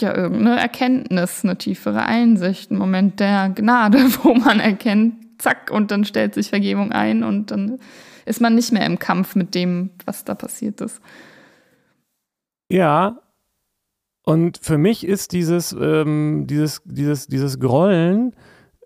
[0.00, 5.90] Ja, irgendeine Erkenntnis, eine tiefere Einsicht, ein Moment der Gnade, wo man erkennt, zack, und
[5.90, 7.78] dann stellt sich Vergebung ein und dann
[8.26, 11.00] ist man nicht mehr im Kampf mit dem, was da passiert ist.
[12.70, 13.18] Ja,
[14.28, 18.34] und für mich ist dieses, ähm, dieses, dieses, dieses Grollen,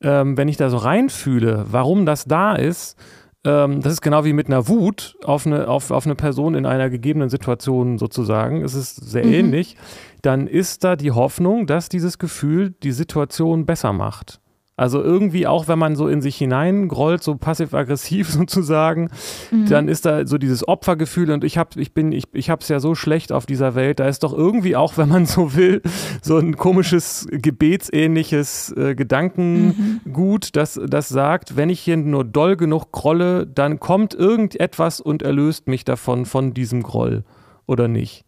[0.01, 2.97] ähm, wenn ich da so reinfühle, warum das da ist,
[3.43, 6.65] ähm, das ist genau wie mit einer Wut auf eine, auf, auf eine Person in
[6.65, 8.63] einer gegebenen Situation sozusagen.
[8.63, 9.33] Es ist sehr mhm.
[9.33, 9.77] ähnlich.
[10.23, 14.41] Dann ist da die Hoffnung, dass dieses Gefühl die Situation besser macht.
[14.75, 19.11] Also irgendwie auch, wenn man so in sich hineingrollt, so passiv-aggressiv sozusagen,
[19.51, 19.67] mhm.
[19.67, 22.69] dann ist da so dieses Opfergefühl und ich habe ich bin ich ich habe es
[22.69, 24.01] ja so schlecht auf dieser Welt.
[24.01, 25.83] Da ist doch irgendwie auch, wenn man so will,
[26.23, 30.53] so ein komisches gebetsähnliches äh, Gedankengut, mhm.
[30.53, 35.69] das das sagt, wenn ich hier nur doll genug grolle, dann kommt irgendetwas und erlöst
[35.69, 37.25] mich davon von diesem Groll
[37.67, 38.25] oder nicht.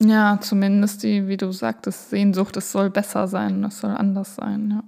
[0.00, 4.70] Ja, zumindest die, wie du sagtest, Sehnsucht, es soll besser sein, es soll anders sein,
[4.70, 4.84] ja.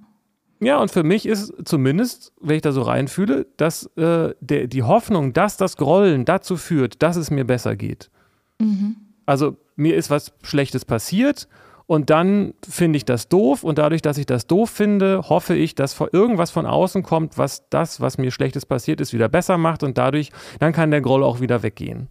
[0.62, 4.82] Ja, und für mich ist zumindest, wenn ich da so reinfühle, dass äh, der, die
[4.82, 8.10] Hoffnung, dass das Grollen dazu führt, dass es mir besser geht.
[8.58, 8.96] Mhm.
[9.24, 11.48] Also mir ist was Schlechtes passiert
[11.86, 15.74] und dann finde ich das doof und dadurch, dass ich das doof finde, hoffe ich,
[15.74, 19.82] dass irgendwas von außen kommt, was das, was mir Schlechtes passiert ist, wieder besser macht
[19.82, 22.08] und dadurch, dann kann der Groll auch wieder weggehen.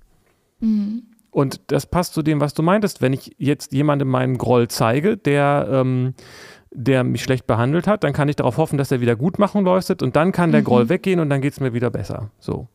[0.59, 1.03] Mhm.
[1.31, 3.01] Und das passt zu dem, was du meintest.
[3.01, 6.13] Wenn ich jetzt jemandem meinen Groll zeige, der, ähm,
[6.71, 10.01] der mich schlecht behandelt hat, dann kann ich darauf hoffen, dass er wieder Gutmachung leistet
[10.01, 10.65] und dann kann der mhm.
[10.65, 12.31] Groll weggehen und dann geht es mir wieder besser.
[12.39, 12.67] So.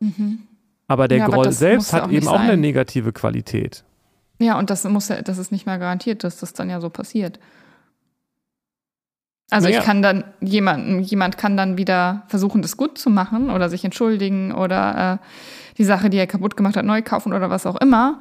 [0.00, 0.40] Mhm.
[0.86, 2.34] Aber der ja, Groll aber selbst hat eben sein.
[2.34, 3.84] auch eine negative Qualität.
[4.38, 6.90] Ja, und das muss ja, das ist nicht mehr garantiert, dass das dann ja so
[6.90, 7.40] passiert.
[9.50, 9.80] Also naja.
[9.80, 13.84] ich kann dann jemanden, jemand kann dann wieder versuchen, das gut zu machen oder sich
[13.84, 15.26] entschuldigen oder äh,
[15.78, 18.20] die Sache, die er kaputt gemacht hat, neu kaufen oder was auch immer.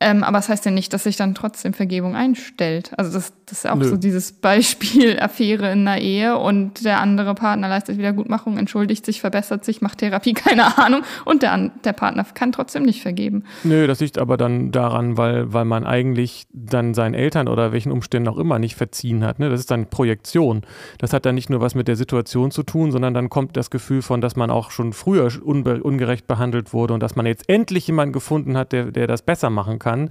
[0.00, 2.92] Ähm, aber das heißt ja nicht, dass sich dann trotzdem Vergebung einstellt.
[2.96, 3.84] Also das, das ist auch Nö.
[3.88, 9.20] so dieses Beispiel Affäre in einer Ehe und der andere Partner leistet Wiedergutmachung, entschuldigt sich,
[9.20, 11.02] verbessert sich, macht Therapie, keine Ahnung.
[11.24, 13.42] Und der, der Partner kann trotzdem nicht vergeben.
[13.64, 17.90] Nö, das liegt aber dann daran, weil, weil man eigentlich dann seinen Eltern oder welchen
[17.90, 19.40] Umständen auch immer nicht verziehen hat.
[19.40, 19.50] Ne?
[19.50, 20.62] Das ist dann Projektion.
[20.98, 23.68] Das hat dann nicht nur was mit der Situation zu tun, sondern dann kommt das
[23.68, 27.88] Gefühl von, dass man auch schon früher ungerecht behandelt wurde und dass man jetzt endlich
[27.88, 30.10] jemanden gefunden hat, der, der das besser machen kann kann.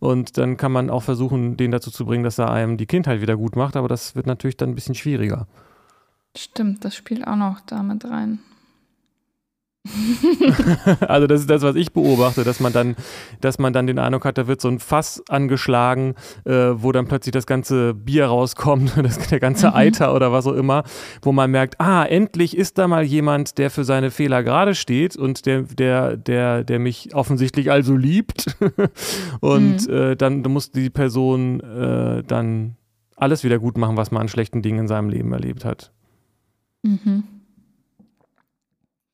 [0.00, 3.20] Und dann kann man auch versuchen, den dazu zu bringen, dass er einem die Kindheit
[3.20, 5.46] wieder gut macht, aber das wird natürlich dann ein bisschen schwieriger.
[6.36, 8.38] Stimmt, das spielt auch noch damit rein.
[11.00, 12.96] also das ist das, was ich beobachte, dass man dann,
[13.40, 16.14] dass man dann den Eindruck hat, da wird so ein Fass angeschlagen,
[16.44, 19.74] äh, wo dann plötzlich das ganze Bier rauskommt, das, der ganze mhm.
[19.76, 20.84] Eiter oder was auch immer,
[21.22, 25.16] wo man merkt, ah, endlich ist da mal jemand, der für seine Fehler gerade steht
[25.16, 28.56] und der, der, der, der mich offensichtlich also liebt.
[29.40, 29.94] und mhm.
[29.94, 32.76] äh, dann muss die Person äh, dann
[33.16, 35.92] alles wieder gut machen, was man an schlechten Dingen in seinem Leben erlebt hat.
[36.82, 37.24] Mhm.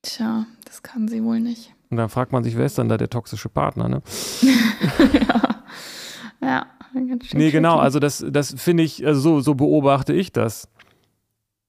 [0.03, 1.73] Tja, das kann sie wohl nicht.
[1.91, 4.03] Und dann fragt man sich, wer ist dann da der toxische Partner, ne?
[5.13, 5.63] ja.
[6.41, 7.39] Ja, ganz schön.
[7.39, 10.69] Nee, genau, also das, das finde ich, also so, so beobachte ich das.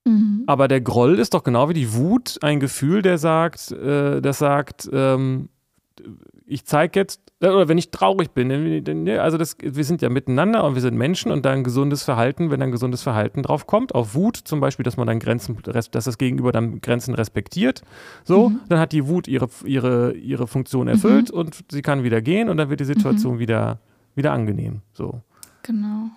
[0.06, 0.44] Mhm.
[0.48, 4.40] Aber der Groll ist doch genau wie die Wut ein Gefühl, der sagt, äh, das
[4.40, 5.50] sagt, ähm,
[6.48, 8.50] ich zeige jetzt, oder wenn ich traurig bin,
[9.20, 12.50] also das, wir sind ja miteinander und wir sind Menschen und da ein gesundes Verhalten,
[12.50, 15.90] wenn ein gesundes Verhalten drauf kommt, auf Wut zum Beispiel, dass man dann Grenzen, dass
[15.90, 17.82] das Gegenüber dann Grenzen respektiert,
[18.24, 18.60] so, mhm.
[18.70, 21.40] dann hat die Wut ihre, ihre, ihre Funktion erfüllt mhm.
[21.40, 23.40] und sie kann wieder gehen und dann wird die Situation mhm.
[23.40, 23.80] wieder,
[24.16, 25.22] wieder angenehm, so.
[25.64, 26.10] Genau.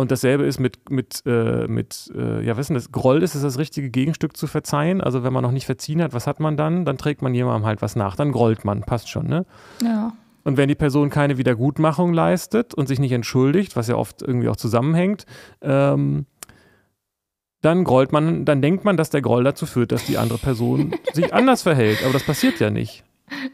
[0.00, 2.92] Und dasselbe ist mit, mit, äh, mit äh, ja, denn das?
[2.92, 5.00] Groll ist es das richtige Gegenstück zu verzeihen.
[5.00, 6.84] Also wenn man noch nicht verziehen hat, was hat man dann?
[6.84, 9.44] Dann trägt man jemandem halt was nach, dann grollt man, passt schon, ne?
[9.82, 10.12] Ja.
[10.48, 14.48] Und wenn die Person keine Wiedergutmachung leistet und sich nicht entschuldigt, was ja oft irgendwie
[14.48, 15.26] auch zusammenhängt,
[15.60, 16.24] ähm,
[17.60, 20.94] dann grollt man, dann denkt man, dass der Groll dazu führt, dass die andere Person
[21.12, 22.02] sich anders verhält.
[22.02, 23.04] Aber das passiert ja nicht.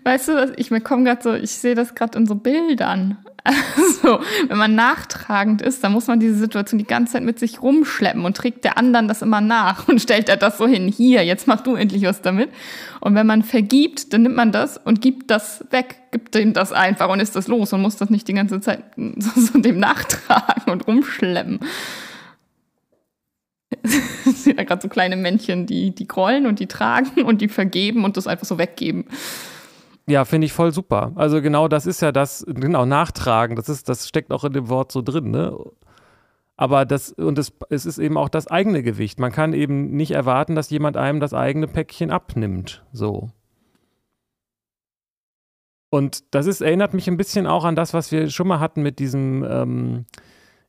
[0.03, 3.19] Weißt du, ich komme gerade so, ich sehe das gerade in so Bildern.
[3.77, 7.61] Also, wenn man nachtragend ist, dann muss man diese Situation die ganze Zeit mit sich
[7.63, 11.25] rumschleppen und trägt der anderen das immer nach und stellt er das so hin, hier,
[11.25, 12.51] jetzt mach du endlich was damit.
[13.01, 16.73] Und wenn man vergibt, dann nimmt man das und gibt das weg, gibt dem das
[16.73, 19.79] einfach und ist das los und muss das nicht die ganze Zeit so, so dem
[19.79, 21.61] nachtragen und rumschleppen.
[23.83, 27.49] Ich sehe da gerade so kleine Männchen, die, die grollen und die tragen und die
[27.49, 29.05] vergeben und das einfach so weggeben.
[30.07, 31.13] Ja, finde ich voll super.
[31.15, 34.69] Also genau das ist ja das, genau, nachtragen, das ist, das steckt auch in dem
[34.69, 35.57] Wort so drin, ne?
[36.57, 39.19] Aber das, und es, es ist eben auch das eigene Gewicht.
[39.19, 42.85] Man kann eben nicht erwarten, dass jemand einem das eigene Päckchen abnimmt.
[42.93, 43.31] So.
[45.91, 48.83] Und das ist, erinnert mich ein bisschen auch an das, was wir schon mal hatten
[48.83, 50.07] mit diesem ähm,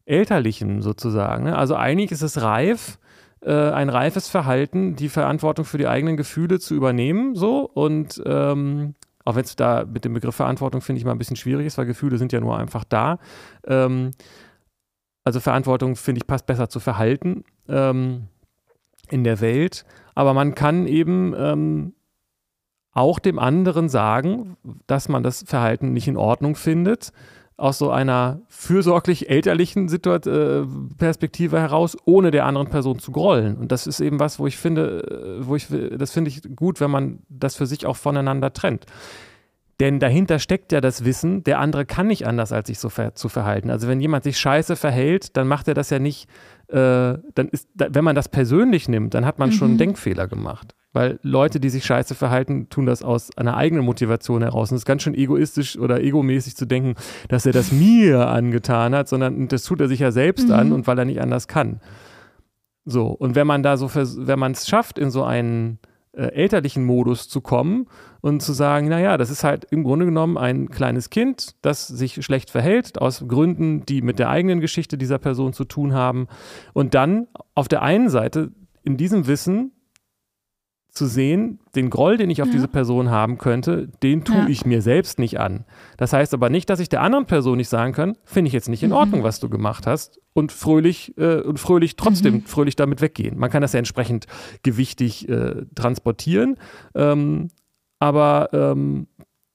[0.06, 1.46] Elterlichen sozusagen.
[1.46, 1.58] Ne?
[1.58, 3.00] Also eigentlich ist es reif,
[3.42, 8.96] äh, ein reifes Verhalten, die Verantwortung für die eigenen Gefühle zu übernehmen, so und ähm,
[9.26, 11.78] auch wenn es da mit dem Begriff Verantwortung, finde ich mal ein bisschen schwierig ist,
[11.78, 13.18] weil Gefühle sind ja nur einfach da.
[13.68, 14.12] Ähm,
[15.24, 18.28] also Verantwortung, finde ich, passt besser zu Verhalten ähm,
[19.10, 19.84] in der Welt.
[20.14, 21.94] Aber man kann eben ähm,
[22.92, 27.12] auch dem anderen sagen, dass man das Verhalten nicht in Ordnung findet,
[27.58, 30.66] aus so einer fürsorglich elterlichen Situa äh,
[30.97, 33.58] Perspektive heraus, ohne der anderen Person zu grollen.
[33.58, 36.82] Und das ist eben was, wo ich finde, äh, wo ich, das finde ich gut,
[36.82, 38.86] wenn man das für sich auch voneinander trennt.
[39.80, 43.14] Denn dahinter steckt ja das Wissen, der andere kann nicht anders, als sich so ver
[43.14, 43.70] zu verhalten.
[43.70, 46.30] Also wenn jemand sich scheiße verhält, dann macht er das ja nicht,
[46.70, 46.76] äh,
[47.36, 49.54] dann ist, wenn man das persönlich nimmt, dann hat man mhm.
[49.54, 50.76] schon einen Denkfehler gemacht.
[50.94, 54.72] Weil Leute, die sich scheiße verhalten, tun das aus einer eigenen Motivation heraus.
[54.72, 56.96] Und es ist ganz schön egoistisch oder egomäßig zu denken,
[57.28, 60.54] dass er das mir angetan hat, sondern das tut er sich ja selbst mhm.
[60.54, 61.82] an und weil er nicht anders kann.
[62.86, 65.80] So, und wenn man da so, wenn man es schafft, in so einen
[66.16, 67.88] äh, elterlichen Modus zu kommen
[68.22, 72.24] und zu sagen, naja, das ist halt im Grunde genommen ein kleines Kind, das sich
[72.26, 76.28] schlecht verhält, aus Gründen, die mit der eigenen Geschichte dieser Person zu tun haben.
[76.74, 78.51] Und dann auf der einen Seite
[78.84, 79.72] in diesem Wissen
[80.96, 82.54] zu sehen, den Groll, den ich auf ja.
[82.54, 84.48] diese Person haben könnte, den tue ja.
[84.48, 85.66] ich mir selbst nicht an.
[85.98, 88.70] Das heißt aber nicht, dass ich der anderen Person nicht sagen kann, finde ich jetzt
[88.70, 88.96] nicht in mhm.
[88.96, 92.41] Ordnung, was du gemacht hast und fröhlich äh, und fröhlich trotzdem mhm.
[92.43, 93.38] fröhlich damit weggehen.
[93.38, 94.26] Man kann das ja entsprechend
[94.64, 96.56] gewichtig äh, transportieren,
[96.96, 97.50] ähm,
[98.00, 99.08] aber ähm,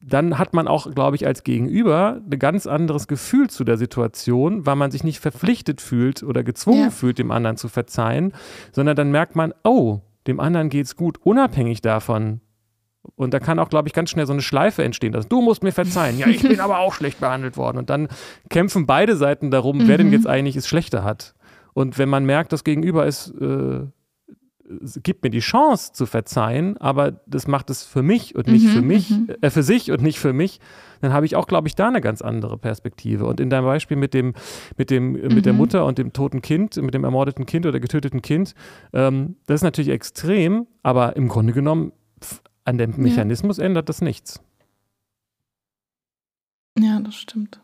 [0.03, 4.67] dann hat man auch, glaube ich, als Gegenüber ein ganz anderes Gefühl zu der Situation,
[4.67, 6.91] weil man sich nicht verpflichtet fühlt oder gezwungen ja.
[6.91, 8.33] fühlt, dem anderen zu verzeihen,
[8.73, 12.41] sondern dann merkt man, oh, dem anderen geht es gut, unabhängig davon.
[13.17, 15.63] Und da kann auch, glaube ich, ganz schnell so eine Schleife entstehen, dass du musst
[15.63, 16.19] mir verzeihen.
[16.19, 17.79] Ja, ich bin aber auch schlecht behandelt worden.
[17.79, 18.09] Und dann
[18.51, 19.89] kämpfen beide Seiten darum, mhm.
[19.89, 20.13] wer denn mhm.
[20.13, 21.35] jetzt eigentlich es schlechter hat.
[21.73, 23.81] Und wenn man merkt, das Gegenüber ist, äh,
[25.03, 28.71] gibt mir die Chance zu verzeihen, aber das macht es für mich und nicht mhm,
[28.71, 29.29] für mich, mhm.
[29.41, 30.61] äh, für sich und nicht für mich,
[31.01, 33.27] dann habe ich auch, glaube ich, da eine ganz andere Perspektive.
[33.27, 34.35] Und in deinem Beispiel mit dem,
[34.77, 35.35] mit dem, mhm.
[35.35, 35.59] mit der mhm.
[35.59, 38.55] Mutter und dem toten Kind, mit dem ermordeten Kind oder getöteten Kind,
[38.93, 41.93] ähm, das ist natürlich extrem, aber im Grunde genommen
[42.65, 43.65] an dem Mechanismus ja.
[43.65, 44.41] ändert das nichts.
[46.79, 47.61] Ja, das stimmt.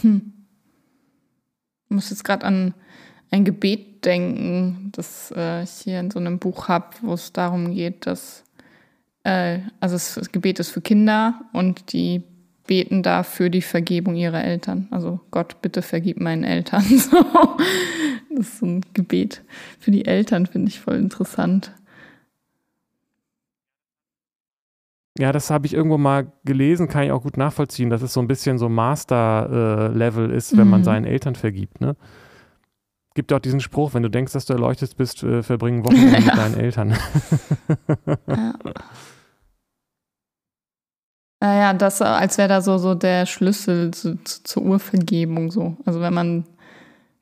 [0.00, 0.41] Hm.
[1.92, 2.72] Ich muss jetzt gerade an
[3.30, 7.74] ein Gebet denken, das äh, ich hier in so einem Buch habe, wo es darum
[7.74, 8.44] geht, dass
[9.24, 12.22] äh, also das Gebet ist für Kinder und die
[12.66, 14.88] beten da für die Vergebung ihrer Eltern.
[14.90, 16.82] Also Gott, bitte vergib meinen Eltern.
[18.30, 19.42] das ist so ein Gebet
[19.78, 21.72] für die Eltern, finde ich voll interessant.
[25.18, 28.20] Ja, das habe ich irgendwo mal gelesen, kann ich auch gut nachvollziehen, dass es so
[28.20, 30.70] ein bisschen so Master-Level äh, ist, wenn mhm.
[30.70, 31.80] man seinen Eltern vergibt.
[31.80, 31.96] Ne?
[33.14, 35.96] Gibt ja auch diesen Spruch, wenn du denkst, dass du erleuchtet bist, äh, verbringen Wochen
[35.96, 36.18] ja.
[36.18, 36.96] mit deinen Eltern.
[38.26, 38.54] ja.
[41.40, 45.76] Naja, das, als wäre da so, so der Schlüssel zu, zu, zur Urvergebung so.
[45.84, 46.44] Also wenn man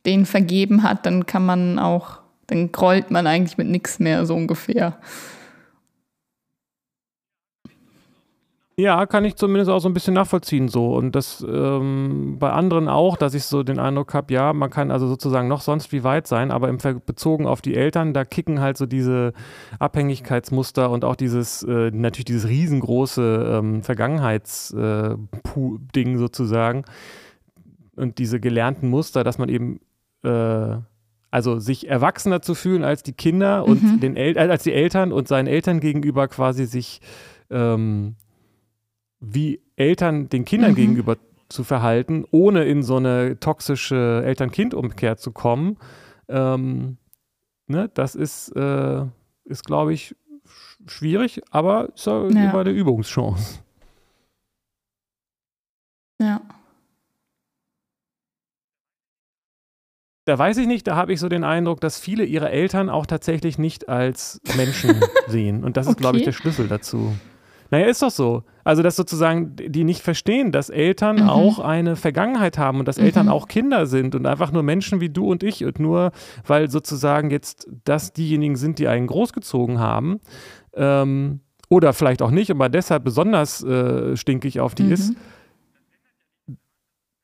[0.05, 4.35] den vergeben hat, dann kann man auch, dann grollt man eigentlich mit nichts mehr, so
[4.35, 4.99] ungefähr.
[8.81, 10.95] Ja, kann ich zumindest auch so ein bisschen nachvollziehen so.
[10.95, 14.91] Und das ähm, bei anderen auch, dass ich so den Eindruck habe, ja, man kann
[14.91, 18.25] also sozusagen noch sonst wie weit sein, aber im Ver bezogen auf die Eltern, da
[18.25, 19.35] kicken halt so diese
[19.79, 26.87] Abhängigkeitsmuster und auch dieses, äh, natürlich dieses riesengroße ähm, Vergangenheitsding äh, sozusagen
[27.97, 29.81] und diese gelernten Muster, dass man eben
[30.23, 30.77] äh,
[31.31, 34.01] also sich erwachsener zu fühlen als die Kinder und mhm.
[34.01, 37.03] den El als die Eltern und seinen Eltern gegenüber quasi sich
[37.51, 38.17] ähm,
[39.21, 40.77] wie Eltern den Kindern mhm.
[40.77, 41.17] gegenüber
[41.49, 45.79] zu verhalten, ohne in so eine toxische Eltern-Kind-Umkehr zu kommen.
[46.29, 46.97] Ähm,
[47.67, 49.05] ne, das ist, äh,
[49.45, 50.17] ist glaube ich,
[50.87, 52.51] schwierig, aber ist ja, ja.
[52.51, 53.61] immer eine Übungschance.
[56.21, 56.41] Ja.
[60.27, 63.07] Da weiß ich nicht, da habe ich so den Eindruck, dass viele ihre Eltern auch
[63.07, 65.65] tatsächlich nicht als Menschen sehen.
[65.65, 66.01] Und das ist, okay.
[66.01, 67.17] glaube ich, der Schlüssel dazu.
[67.71, 68.43] Naja, ist doch so.
[68.65, 71.29] Also, dass sozusagen die nicht verstehen, dass Eltern mhm.
[71.29, 73.05] auch eine Vergangenheit haben und dass mhm.
[73.05, 76.13] Eltern auch Kinder sind und einfach nur Menschen wie du und ich und nur,
[76.47, 80.21] weil sozusagen jetzt das diejenigen sind, die einen großgezogen haben
[80.75, 84.93] ähm, oder vielleicht auch nicht, aber deshalb besonders äh, stinkig auf die mhm.
[84.93, 85.15] ist.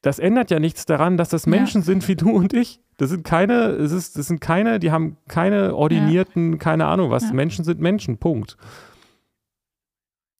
[0.03, 1.87] Das ändert ja nichts daran, dass das Menschen ja.
[1.87, 2.81] sind wie du und ich.
[2.97, 6.59] Das sind keine, es ist, das sind keine, die haben keine ordinierten, ja.
[6.59, 7.25] keine Ahnung was.
[7.25, 7.33] Ja.
[7.33, 8.57] Menschen sind Menschen, Punkt.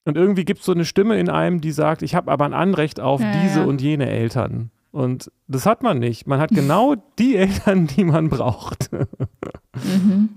[0.07, 2.55] Und irgendwie gibt es so eine Stimme in einem, die sagt, ich habe aber ein
[2.55, 3.67] Anrecht auf ja, diese ja.
[3.67, 4.71] und jene Eltern.
[4.93, 6.29] Und das hat man nicht.
[6.29, 8.91] Man hat genau die Eltern, die man braucht.
[8.93, 10.29] Mhm.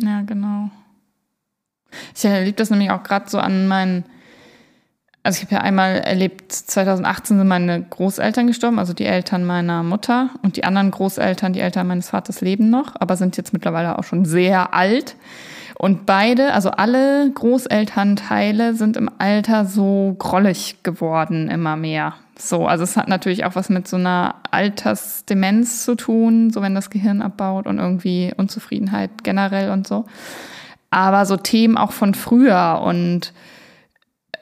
[0.00, 0.70] Ja, genau.
[2.14, 4.04] Ich erlebe das nämlich auch gerade so an meinen,
[5.22, 9.84] also ich habe ja einmal erlebt, 2018 sind meine Großeltern gestorben, also die Eltern meiner
[9.84, 13.96] Mutter und die anderen Großeltern, die Eltern meines Vaters leben noch, aber sind jetzt mittlerweile
[13.96, 15.14] auch schon sehr alt.
[15.80, 22.16] Und beide, also alle Großelternteile sind im Alter so grollig geworden, immer mehr.
[22.36, 26.74] So, also es hat natürlich auch was mit so einer Altersdemenz zu tun, so wenn
[26.74, 30.04] das Gehirn abbaut und irgendwie Unzufriedenheit generell und so.
[30.90, 33.32] Aber so Themen auch von früher und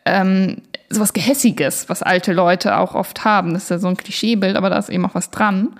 [0.06, 3.54] ähm, sowas Gehässiges, was alte Leute auch oft haben.
[3.54, 5.78] Das ist ja so ein Klischeebild, aber da ist eben auch was dran.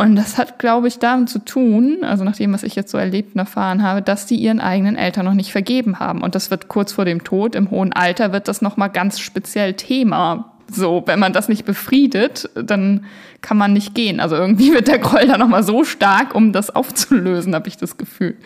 [0.00, 2.98] Und das hat, glaube ich, damit zu tun, also nach dem, was ich jetzt so
[2.98, 6.22] erlebt und erfahren habe, dass die ihren eigenen Eltern noch nicht vergeben haben.
[6.22, 9.74] Und das wird kurz vor dem Tod, im hohen Alter, wird das nochmal ganz speziell
[9.74, 13.06] Thema so, wenn man das nicht befriedet, dann
[13.40, 14.20] kann man nicht gehen.
[14.20, 17.96] Also irgendwie wird der Groll da nochmal so stark, um das aufzulösen, habe ich das
[17.96, 18.36] Gefühl.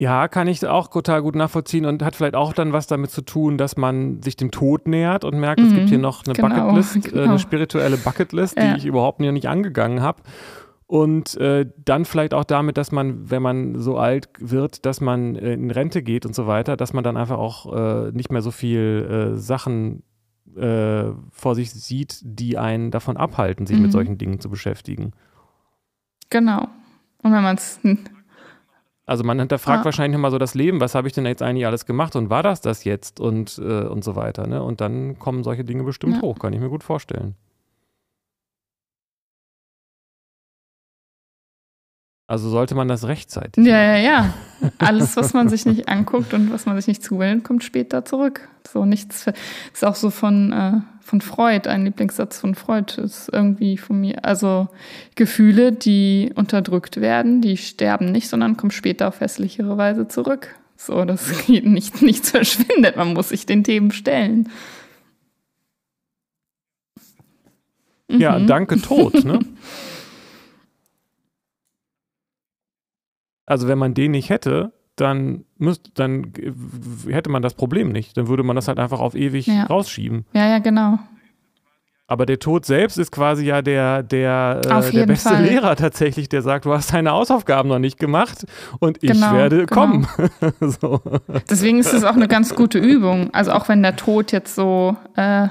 [0.00, 3.20] Ja, kann ich auch total gut nachvollziehen und hat vielleicht auch dann was damit zu
[3.20, 6.32] tun, dass man sich dem Tod nähert und merkt, mhm, es gibt hier noch eine
[6.32, 7.22] genau, Bucketlist, genau.
[7.24, 8.76] eine spirituelle Bucketlist, die ja.
[8.76, 10.22] ich überhaupt noch nicht angegangen habe.
[10.86, 15.36] Und äh, dann vielleicht auch damit, dass man, wenn man so alt wird, dass man
[15.36, 18.40] äh, in Rente geht und so weiter, dass man dann einfach auch äh, nicht mehr
[18.40, 20.02] so viel äh, Sachen
[20.56, 23.82] äh, vor sich sieht, die einen davon abhalten, sich mhm.
[23.82, 25.12] mit solchen Dingen zu beschäftigen.
[26.30, 26.68] Genau.
[27.22, 27.78] Und wenn man es.
[29.10, 29.84] Also man hinterfragt ah.
[29.86, 32.44] wahrscheinlich immer so das Leben, was habe ich denn jetzt eigentlich alles gemacht und war
[32.44, 34.46] das das jetzt und, äh, und so weiter.
[34.46, 34.62] Ne?
[34.62, 36.22] Und dann kommen solche Dinge bestimmt ja.
[36.22, 37.34] hoch, kann ich mir gut vorstellen.
[42.30, 43.66] Also sollte man das rechtzeitig.
[43.66, 44.34] Ja, ja, ja.
[44.78, 48.48] Alles, was man sich nicht anguckt und was man sich nicht zuwendet, kommt später zurück.
[48.72, 49.26] So nichts.
[49.72, 54.24] Ist auch so von, äh, von Freud, ein Lieblingssatz von Freud ist irgendwie von mir.
[54.24, 54.68] Also
[55.16, 60.54] Gefühle, die unterdrückt werden, die sterben nicht, sondern kommen später auf hässlichere Weise zurück.
[60.76, 62.94] So, das geht nicht, nichts verschwindet.
[62.94, 64.48] Man muss sich den Themen stellen.
[68.08, 68.46] Ja, mhm.
[68.46, 69.40] danke Tod, ne?
[73.50, 76.32] Also wenn man den nicht hätte, dann, müsst, dann
[77.08, 78.16] hätte man das Problem nicht.
[78.16, 79.64] Dann würde man das halt einfach auf ewig ja.
[79.64, 80.24] rausschieben.
[80.32, 81.00] Ja, ja, genau.
[82.06, 85.42] Aber der Tod selbst ist quasi ja der, der, äh, der beste Fall.
[85.42, 88.46] Lehrer tatsächlich, der sagt, du hast deine Hausaufgaben noch nicht gemacht
[88.78, 89.80] und ich genau, werde genau.
[89.80, 90.08] kommen.
[90.60, 91.00] so.
[91.50, 93.34] Deswegen ist es auch eine ganz gute Übung.
[93.34, 95.48] Also auch wenn der Tod jetzt so äh,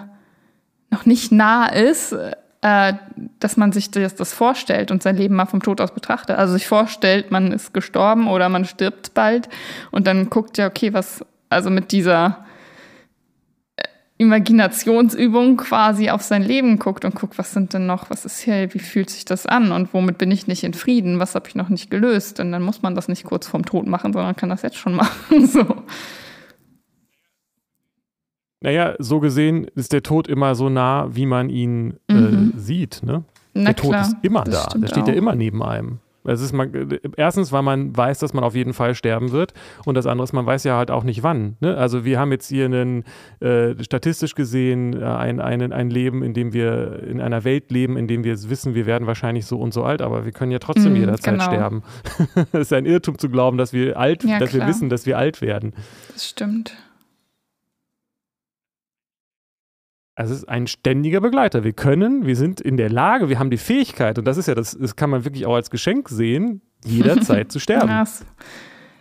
[0.90, 2.16] noch nicht nah ist,
[2.62, 2.94] äh,
[3.40, 6.38] dass man sich das, das, vorstellt und sein Leben mal vom Tod aus betrachtet.
[6.38, 9.48] Also sich vorstellt, man ist gestorben oder man stirbt bald
[9.92, 12.46] und dann guckt ja, okay, was, also mit dieser
[13.78, 13.84] äh,
[14.18, 18.74] Imaginationsübung quasi auf sein Leben guckt und guckt, was sind denn noch, was ist hier,
[18.74, 21.56] wie fühlt sich das an und womit bin ich nicht in Frieden, was habe ich
[21.56, 22.42] noch nicht gelöst.
[22.42, 24.96] Und dann muss man das nicht kurz vorm Tod machen, sondern kann das jetzt schon
[24.98, 25.48] machen.
[25.48, 25.66] So.
[28.62, 32.54] Naja, so gesehen ist der Tod immer so nah, wie man ihn äh, mhm.
[32.56, 33.02] äh, sieht.
[33.04, 33.24] Ne?
[33.56, 34.68] der Tod ist immer da.
[34.76, 35.08] Der steht auch.
[35.08, 36.00] ja immer neben einem.
[36.26, 36.72] Es ist man,
[37.16, 39.54] erstens, weil man weiß, dass man auf jeden Fall sterben wird.
[39.86, 41.56] Und das andere ist, man weiß ja halt auch nicht wann.
[41.62, 41.76] Ne?
[41.76, 43.04] Also wir haben jetzt hier einen,
[43.40, 47.98] äh, statistisch gesehen äh, ein, ein, ein Leben, in dem wir in einer Welt leben,
[47.98, 50.60] in dem wir wissen, wir werden wahrscheinlich so und so alt, aber wir können ja
[50.60, 51.46] trotzdem mm, jederzeit genau.
[51.46, 51.84] sterben.
[52.52, 54.64] Es ist ein Irrtum zu glauben, dass wir alt, ja, dass klar.
[54.64, 55.74] wir wissen, dass wir alt werden.
[56.14, 56.76] Das stimmt.
[60.20, 61.64] Also es ist ein ständiger Begleiter.
[61.64, 64.54] Wir können, wir sind in der Lage, wir haben die Fähigkeit, und das ist ja
[64.54, 67.88] das, das kann man wirklich auch als Geschenk sehen, jederzeit zu sterben.
[67.88, 68.26] Ja, es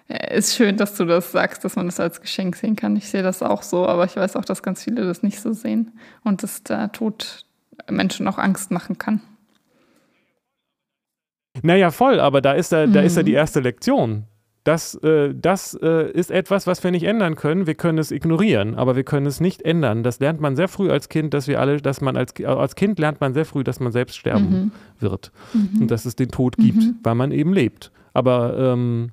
[0.07, 2.95] ist schön, dass du das sagst, dass man das als Geschenk sehen kann.
[2.95, 5.53] Ich sehe das auch so, aber ich weiß auch, dass ganz viele das nicht so
[5.53, 5.91] sehen
[6.23, 7.45] und dass der Tod
[7.91, 9.21] Menschen auch Angst machen kann.
[11.63, 12.93] Naja, voll, aber da ist da, mhm.
[12.93, 14.23] da ist ja die erste Lektion.
[14.65, 17.67] Das, äh, das äh, ist etwas, was wir nicht ändern können.
[17.67, 20.03] Wir können es ignorieren, aber wir können es nicht ändern.
[20.03, 22.99] Das lernt man sehr früh als Kind, dass wir alle, dass man als, als Kind
[22.99, 24.73] lernt man sehr früh, dass man selbst sterben mhm.
[24.99, 25.83] wird mhm.
[25.83, 26.97] und dass es den Tod gibt, mhm.
[27.03, 27.93] weil man eben lebt.
[28.13, 29.13] Aber ähm,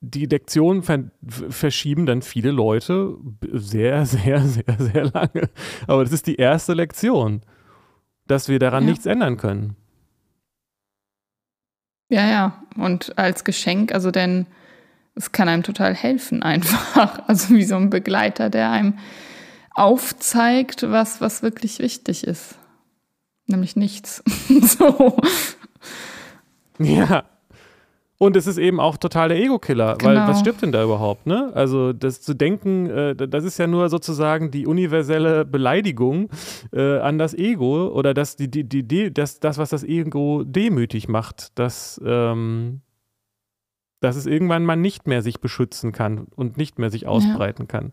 [0.00, 3.16] die Lektion ver verschieben dann viele Leute
[3.52, 5.48] sehr, sehr, sehr, sehr lange.
[5.86, 7.42] Aber das ist die erste Lektion,
[8.26, 8.90] dass wir daran ja.
[8.90, 9.76] nichts ändern können.
[12.12, 12.62] Ja, ja.
[12.76, 14.46] Und als Geschenk, also denn
[15.14, 17.20] es kann einem total helfen einfach.
[17.26, 18.98] Also wie so ein Begleiter, der einem
[19.70, 22.56] aufzeigt, was, was wirklich wichtig ist.
[23.46, 24.22] Nämlich nichts.
[24.60, 25.16] so.
[26.78, 27.24] Ja.
[28.22, 30.12] Und es ist eben auch total der Ego-Killer, Genau.
[30.12, 31.50] weil was stirbt denn da überhaupt, ne?
[31.54, 36.28] Also das zu denken, äh, das ist ja nur sozusagen die universelle Beleidigung
[36.72, 41.08] äh, an das Ego oder das, die, die, die, das, das, was das Ego demütig
[41.08, 42.82] macht, dass, ähm,
[43.98, 47.90] dass es irgendwann mal nicht mehr sich beschützen kann und nicht mehr sich ausbreiten kann.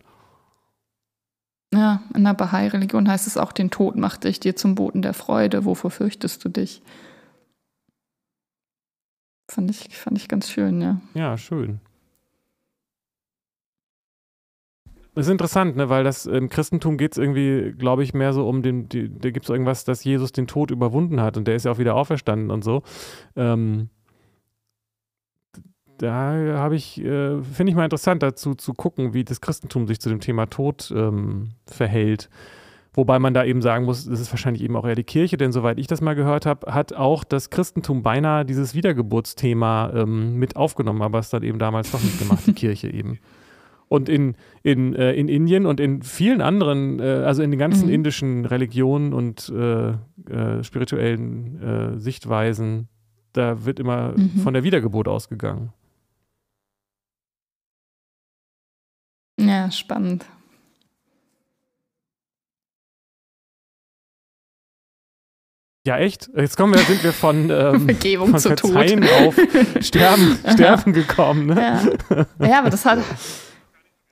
[1.73, 5.15] Ja, in der Bahai-Religion heißt es auch, den Tod macht dich dir zum Boten der
[5.15, 5.65] Freude.
[5.65, 6.84] Wovor fürchtest du dich?
[9.49, 11.01] Fand ich, fand ich ganz schön, ja.
[11.15, 11.79] Ja, schön.
[15.15, 15.89] Das ist interessant, ne?
[15.89, 19.31] weil das im Christentum geht es irgendwie, glaube ich, mehr so um den, die, da
[19.31, 21.95] gibt es irgendwas, dass Jesus den Tod überwunden hat und der ist ja auch wieder
[21.95, 22.83] auferstanden und so.
[23.35, 23.89] Ähm,
[25.97, 29.99] da habe ich, äh, finde ich mal interessant dazu zu gucken, wie das Christentum sich
[29.99, 32.29] zu dem Thema Tod ähm, verhält.
[32.93, 35.51] Wobei man da eben sagen muss, das ist wahrscheinlich eben auch eher die Kirche, denn
[35.51, 40.55] soweit ich das mal gehört habe, hat auch das Christentum beinahe dieses Wiedergeburtsthema ähm, mit
[40.55, 43.19] aufgenommen, aber es dann eben damals doch nicht gemacht, die Kirche eben.
[43.89, 47.87] Und in, in, äh, in Indien und in vielen anderen, äh, also in den ganzen
[47.87, 47.93] Mhm.
[47.93, 51.61] indischen Religionen und äh, äh, spirituellen
[51.95, 52.87] äh, Sichtweisen,
[53.33, 54.39] da wird immer Mhm.
[54.41, 55.73] von der Wiedergeburt ausgegangen.
[59.39, 60.25] Ja, spannend.
[65.88, 66.30] Ja, echt?
[66.36, 68.71] Jetzt kommen wir, sind wir von, ähm, Vergebung von zu Tod.
[68.71, 69.36] Verzeihen auf
[69.82, 71.47] Sterben, Sterben gekommen.
[71.47, 71.86] Ne?
[72.39, 72.47] Ja.
[72.47, 72.99] ja, aber das hat.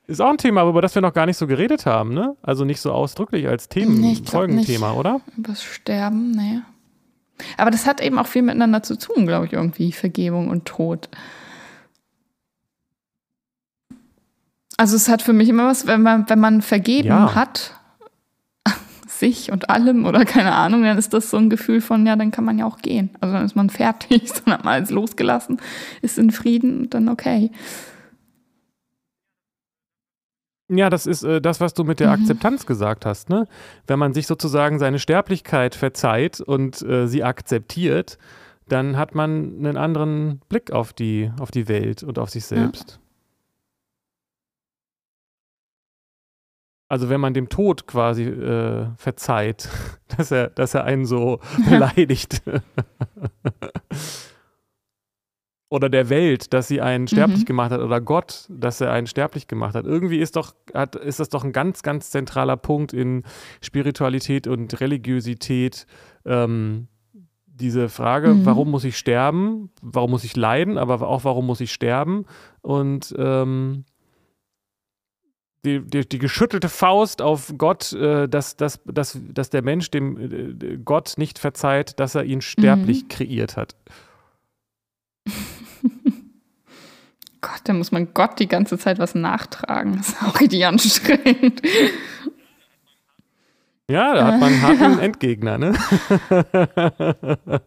[0.07, 2.37] Ist auch ein Thema, über das wir noch gar nicht so geredet haben, ne?
[2.41, 5.19] Also nicht so ausdrücklich als Themen, Nee, Folgenthema, oder?
[5.35, 6.61] Übers Sterben, nee.
[7.57, 11.09] Aber das hat eben auch viel miteinander zu tun, glaube ich, irgendwie, Vergebung und Tod.
[14.77, 17.35] Also es hat für mich immer was, wenn man, wenn man vergeben Ja.
[17.35, 17.76] hat,
[19.19, 22.31] sich und allem oder keine Ahnung, dann ist das so ein Gefühl von, ja, dann
[22.31, 23.09] kann man ja auch gehen.
[23.19, 25.59] Also dann ist man fertig, dann hat man alles losgelassen,
[26.01, 27.51] ist in Frieden und dann okay.
[30.69, 32.21] Ja, das ist äh, das, was du mit der Mhm.
[32.21, 33.47] Akzeptanz gesagt hast, ne?
[33.87, 38.17] Wenn man sich sozusagen seine Sterblichkeit verzeiht und äh, sie akzeptiert,
[38.67, 42.99] dann hat man einen anderen Blick auf die, auf die Welt und auf sich selbst.
[46.89, 49.67] Also wenn man dem Tod quasi äh, verzeiht,
[50.17, 52.41] dass er, dass er einen so beleidigt.
[55.69, 57.45] oder der Welt, dass sie einen sterblich Mhm.
[57.45, 59.85] gemacht hat, oder Gott, dass er einen sterblich gemacht hat.
[59.85, 63.23] Irgendwie ist, doch, hat, ist das doch ein ganz, ganz zentraler Punkt in
[63.61, 65.85] Spiritualität und Religiosität.
[66.25, 66.87] Ähm,
[67.47, 68.45] diese Frage, Mhm.
[68.45, 69.71] warum muss ich sterben?
[69.81, 70.77] Warum muss ich leiden?
[70.77, 72.25] Aber auch warum muss ich sterben?
[72.61, 73.83] Und ähm,
[75.65, 80.17] die, die, die geschüttelte Faust auf Gott, äh, dass, dass, dass, dass der Mensch dem
[80.61, 83.07] äh, Gott nicht verzeiht, dass er ihn sterblich Mhm.
[83.09, 83.75] kreiert hat.
[87.41, 89.97] Gott, da muss man Gott die ganze Zeit was nachtragen.
[89.97, 91.61] Das ist auch richtig anstrengend.
[93.89, 95.73] Ja, da hat man einen harten Endgegner, ne?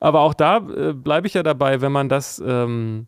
[0.00, 3.06] Aber auch da äh, bleibe ich ja dabei, wenn man das, ähm,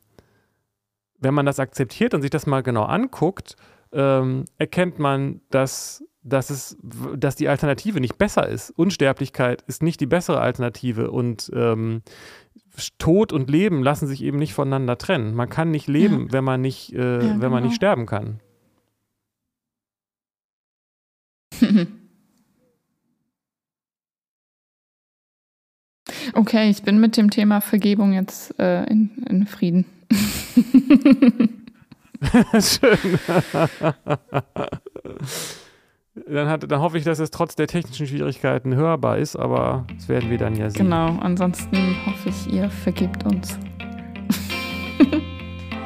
[1.21, 3.57] wenn man das akzeptiert und sich das mal genau anguckt,
[3.93, 6.77] ähm, erkennt man, dass, dass, es,
[7.16, 8.71] dass die Alternative nicht besser ist.
[8.71, 12.03] Unsterblichkeit ist nicht die bessere Alternative und ähm,
[12.99, 15.35] Tod und Leben lassen sich eben nicht voneinander trennen.
[15.35, 17.61] Man kann nicht leben, wenn man nicht, äh, Ja, wenn man genau.
[17.66, 18.41] nicht sterben kann.
[26.35, 29.87] Okay, ich bin mit dem Thema Vergebung jetzt äh, in, in Frieden.
[32.61, 32.98] Schön.
[36.28, 40.09] dann, hat, dann hoffe ich, dass es trotz der technischen Schwierigkeiten hörbar ist, aber das
[40.09, 40.84] werden wir dann ja sehen.
[40.84, 43.59] Genau, ansonsten hoffe ich, ihr vergebt uns.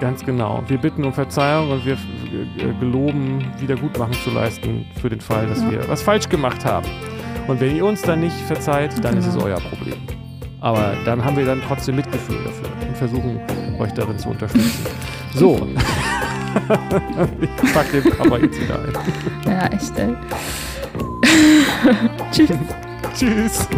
[0.00, 0.62] Ganz genau.
[0.66, 5.62] Wir bitten um Verzeihung und wir äh, geloben, Wiedergutmachen zu leisten für den Fall, dass
[5.62, 5.70] Ja.
[5.70, 6.88] wir was falsch gemacht haben.
[7.46, 9.46] Und wenn ihr uns dann nicht verzeiht, dann ist es Genau.
[9.46, 9.98] euer Problem.
[10.62, 13.40] Aber dann haben wir dann trotzdem Mitgefühl dafür und versuchen,
[13.80, 14.86] euch darin zu unterstützen.
[15.34, 15.66] So.
[17.40, 18.92] ich packe den Papa jetzt wieder ein.
[19.44, 20.14] Ja, echt, ey.
[22.30, 22.50] Tschüss.
[23.12, 23.68] Tschüss.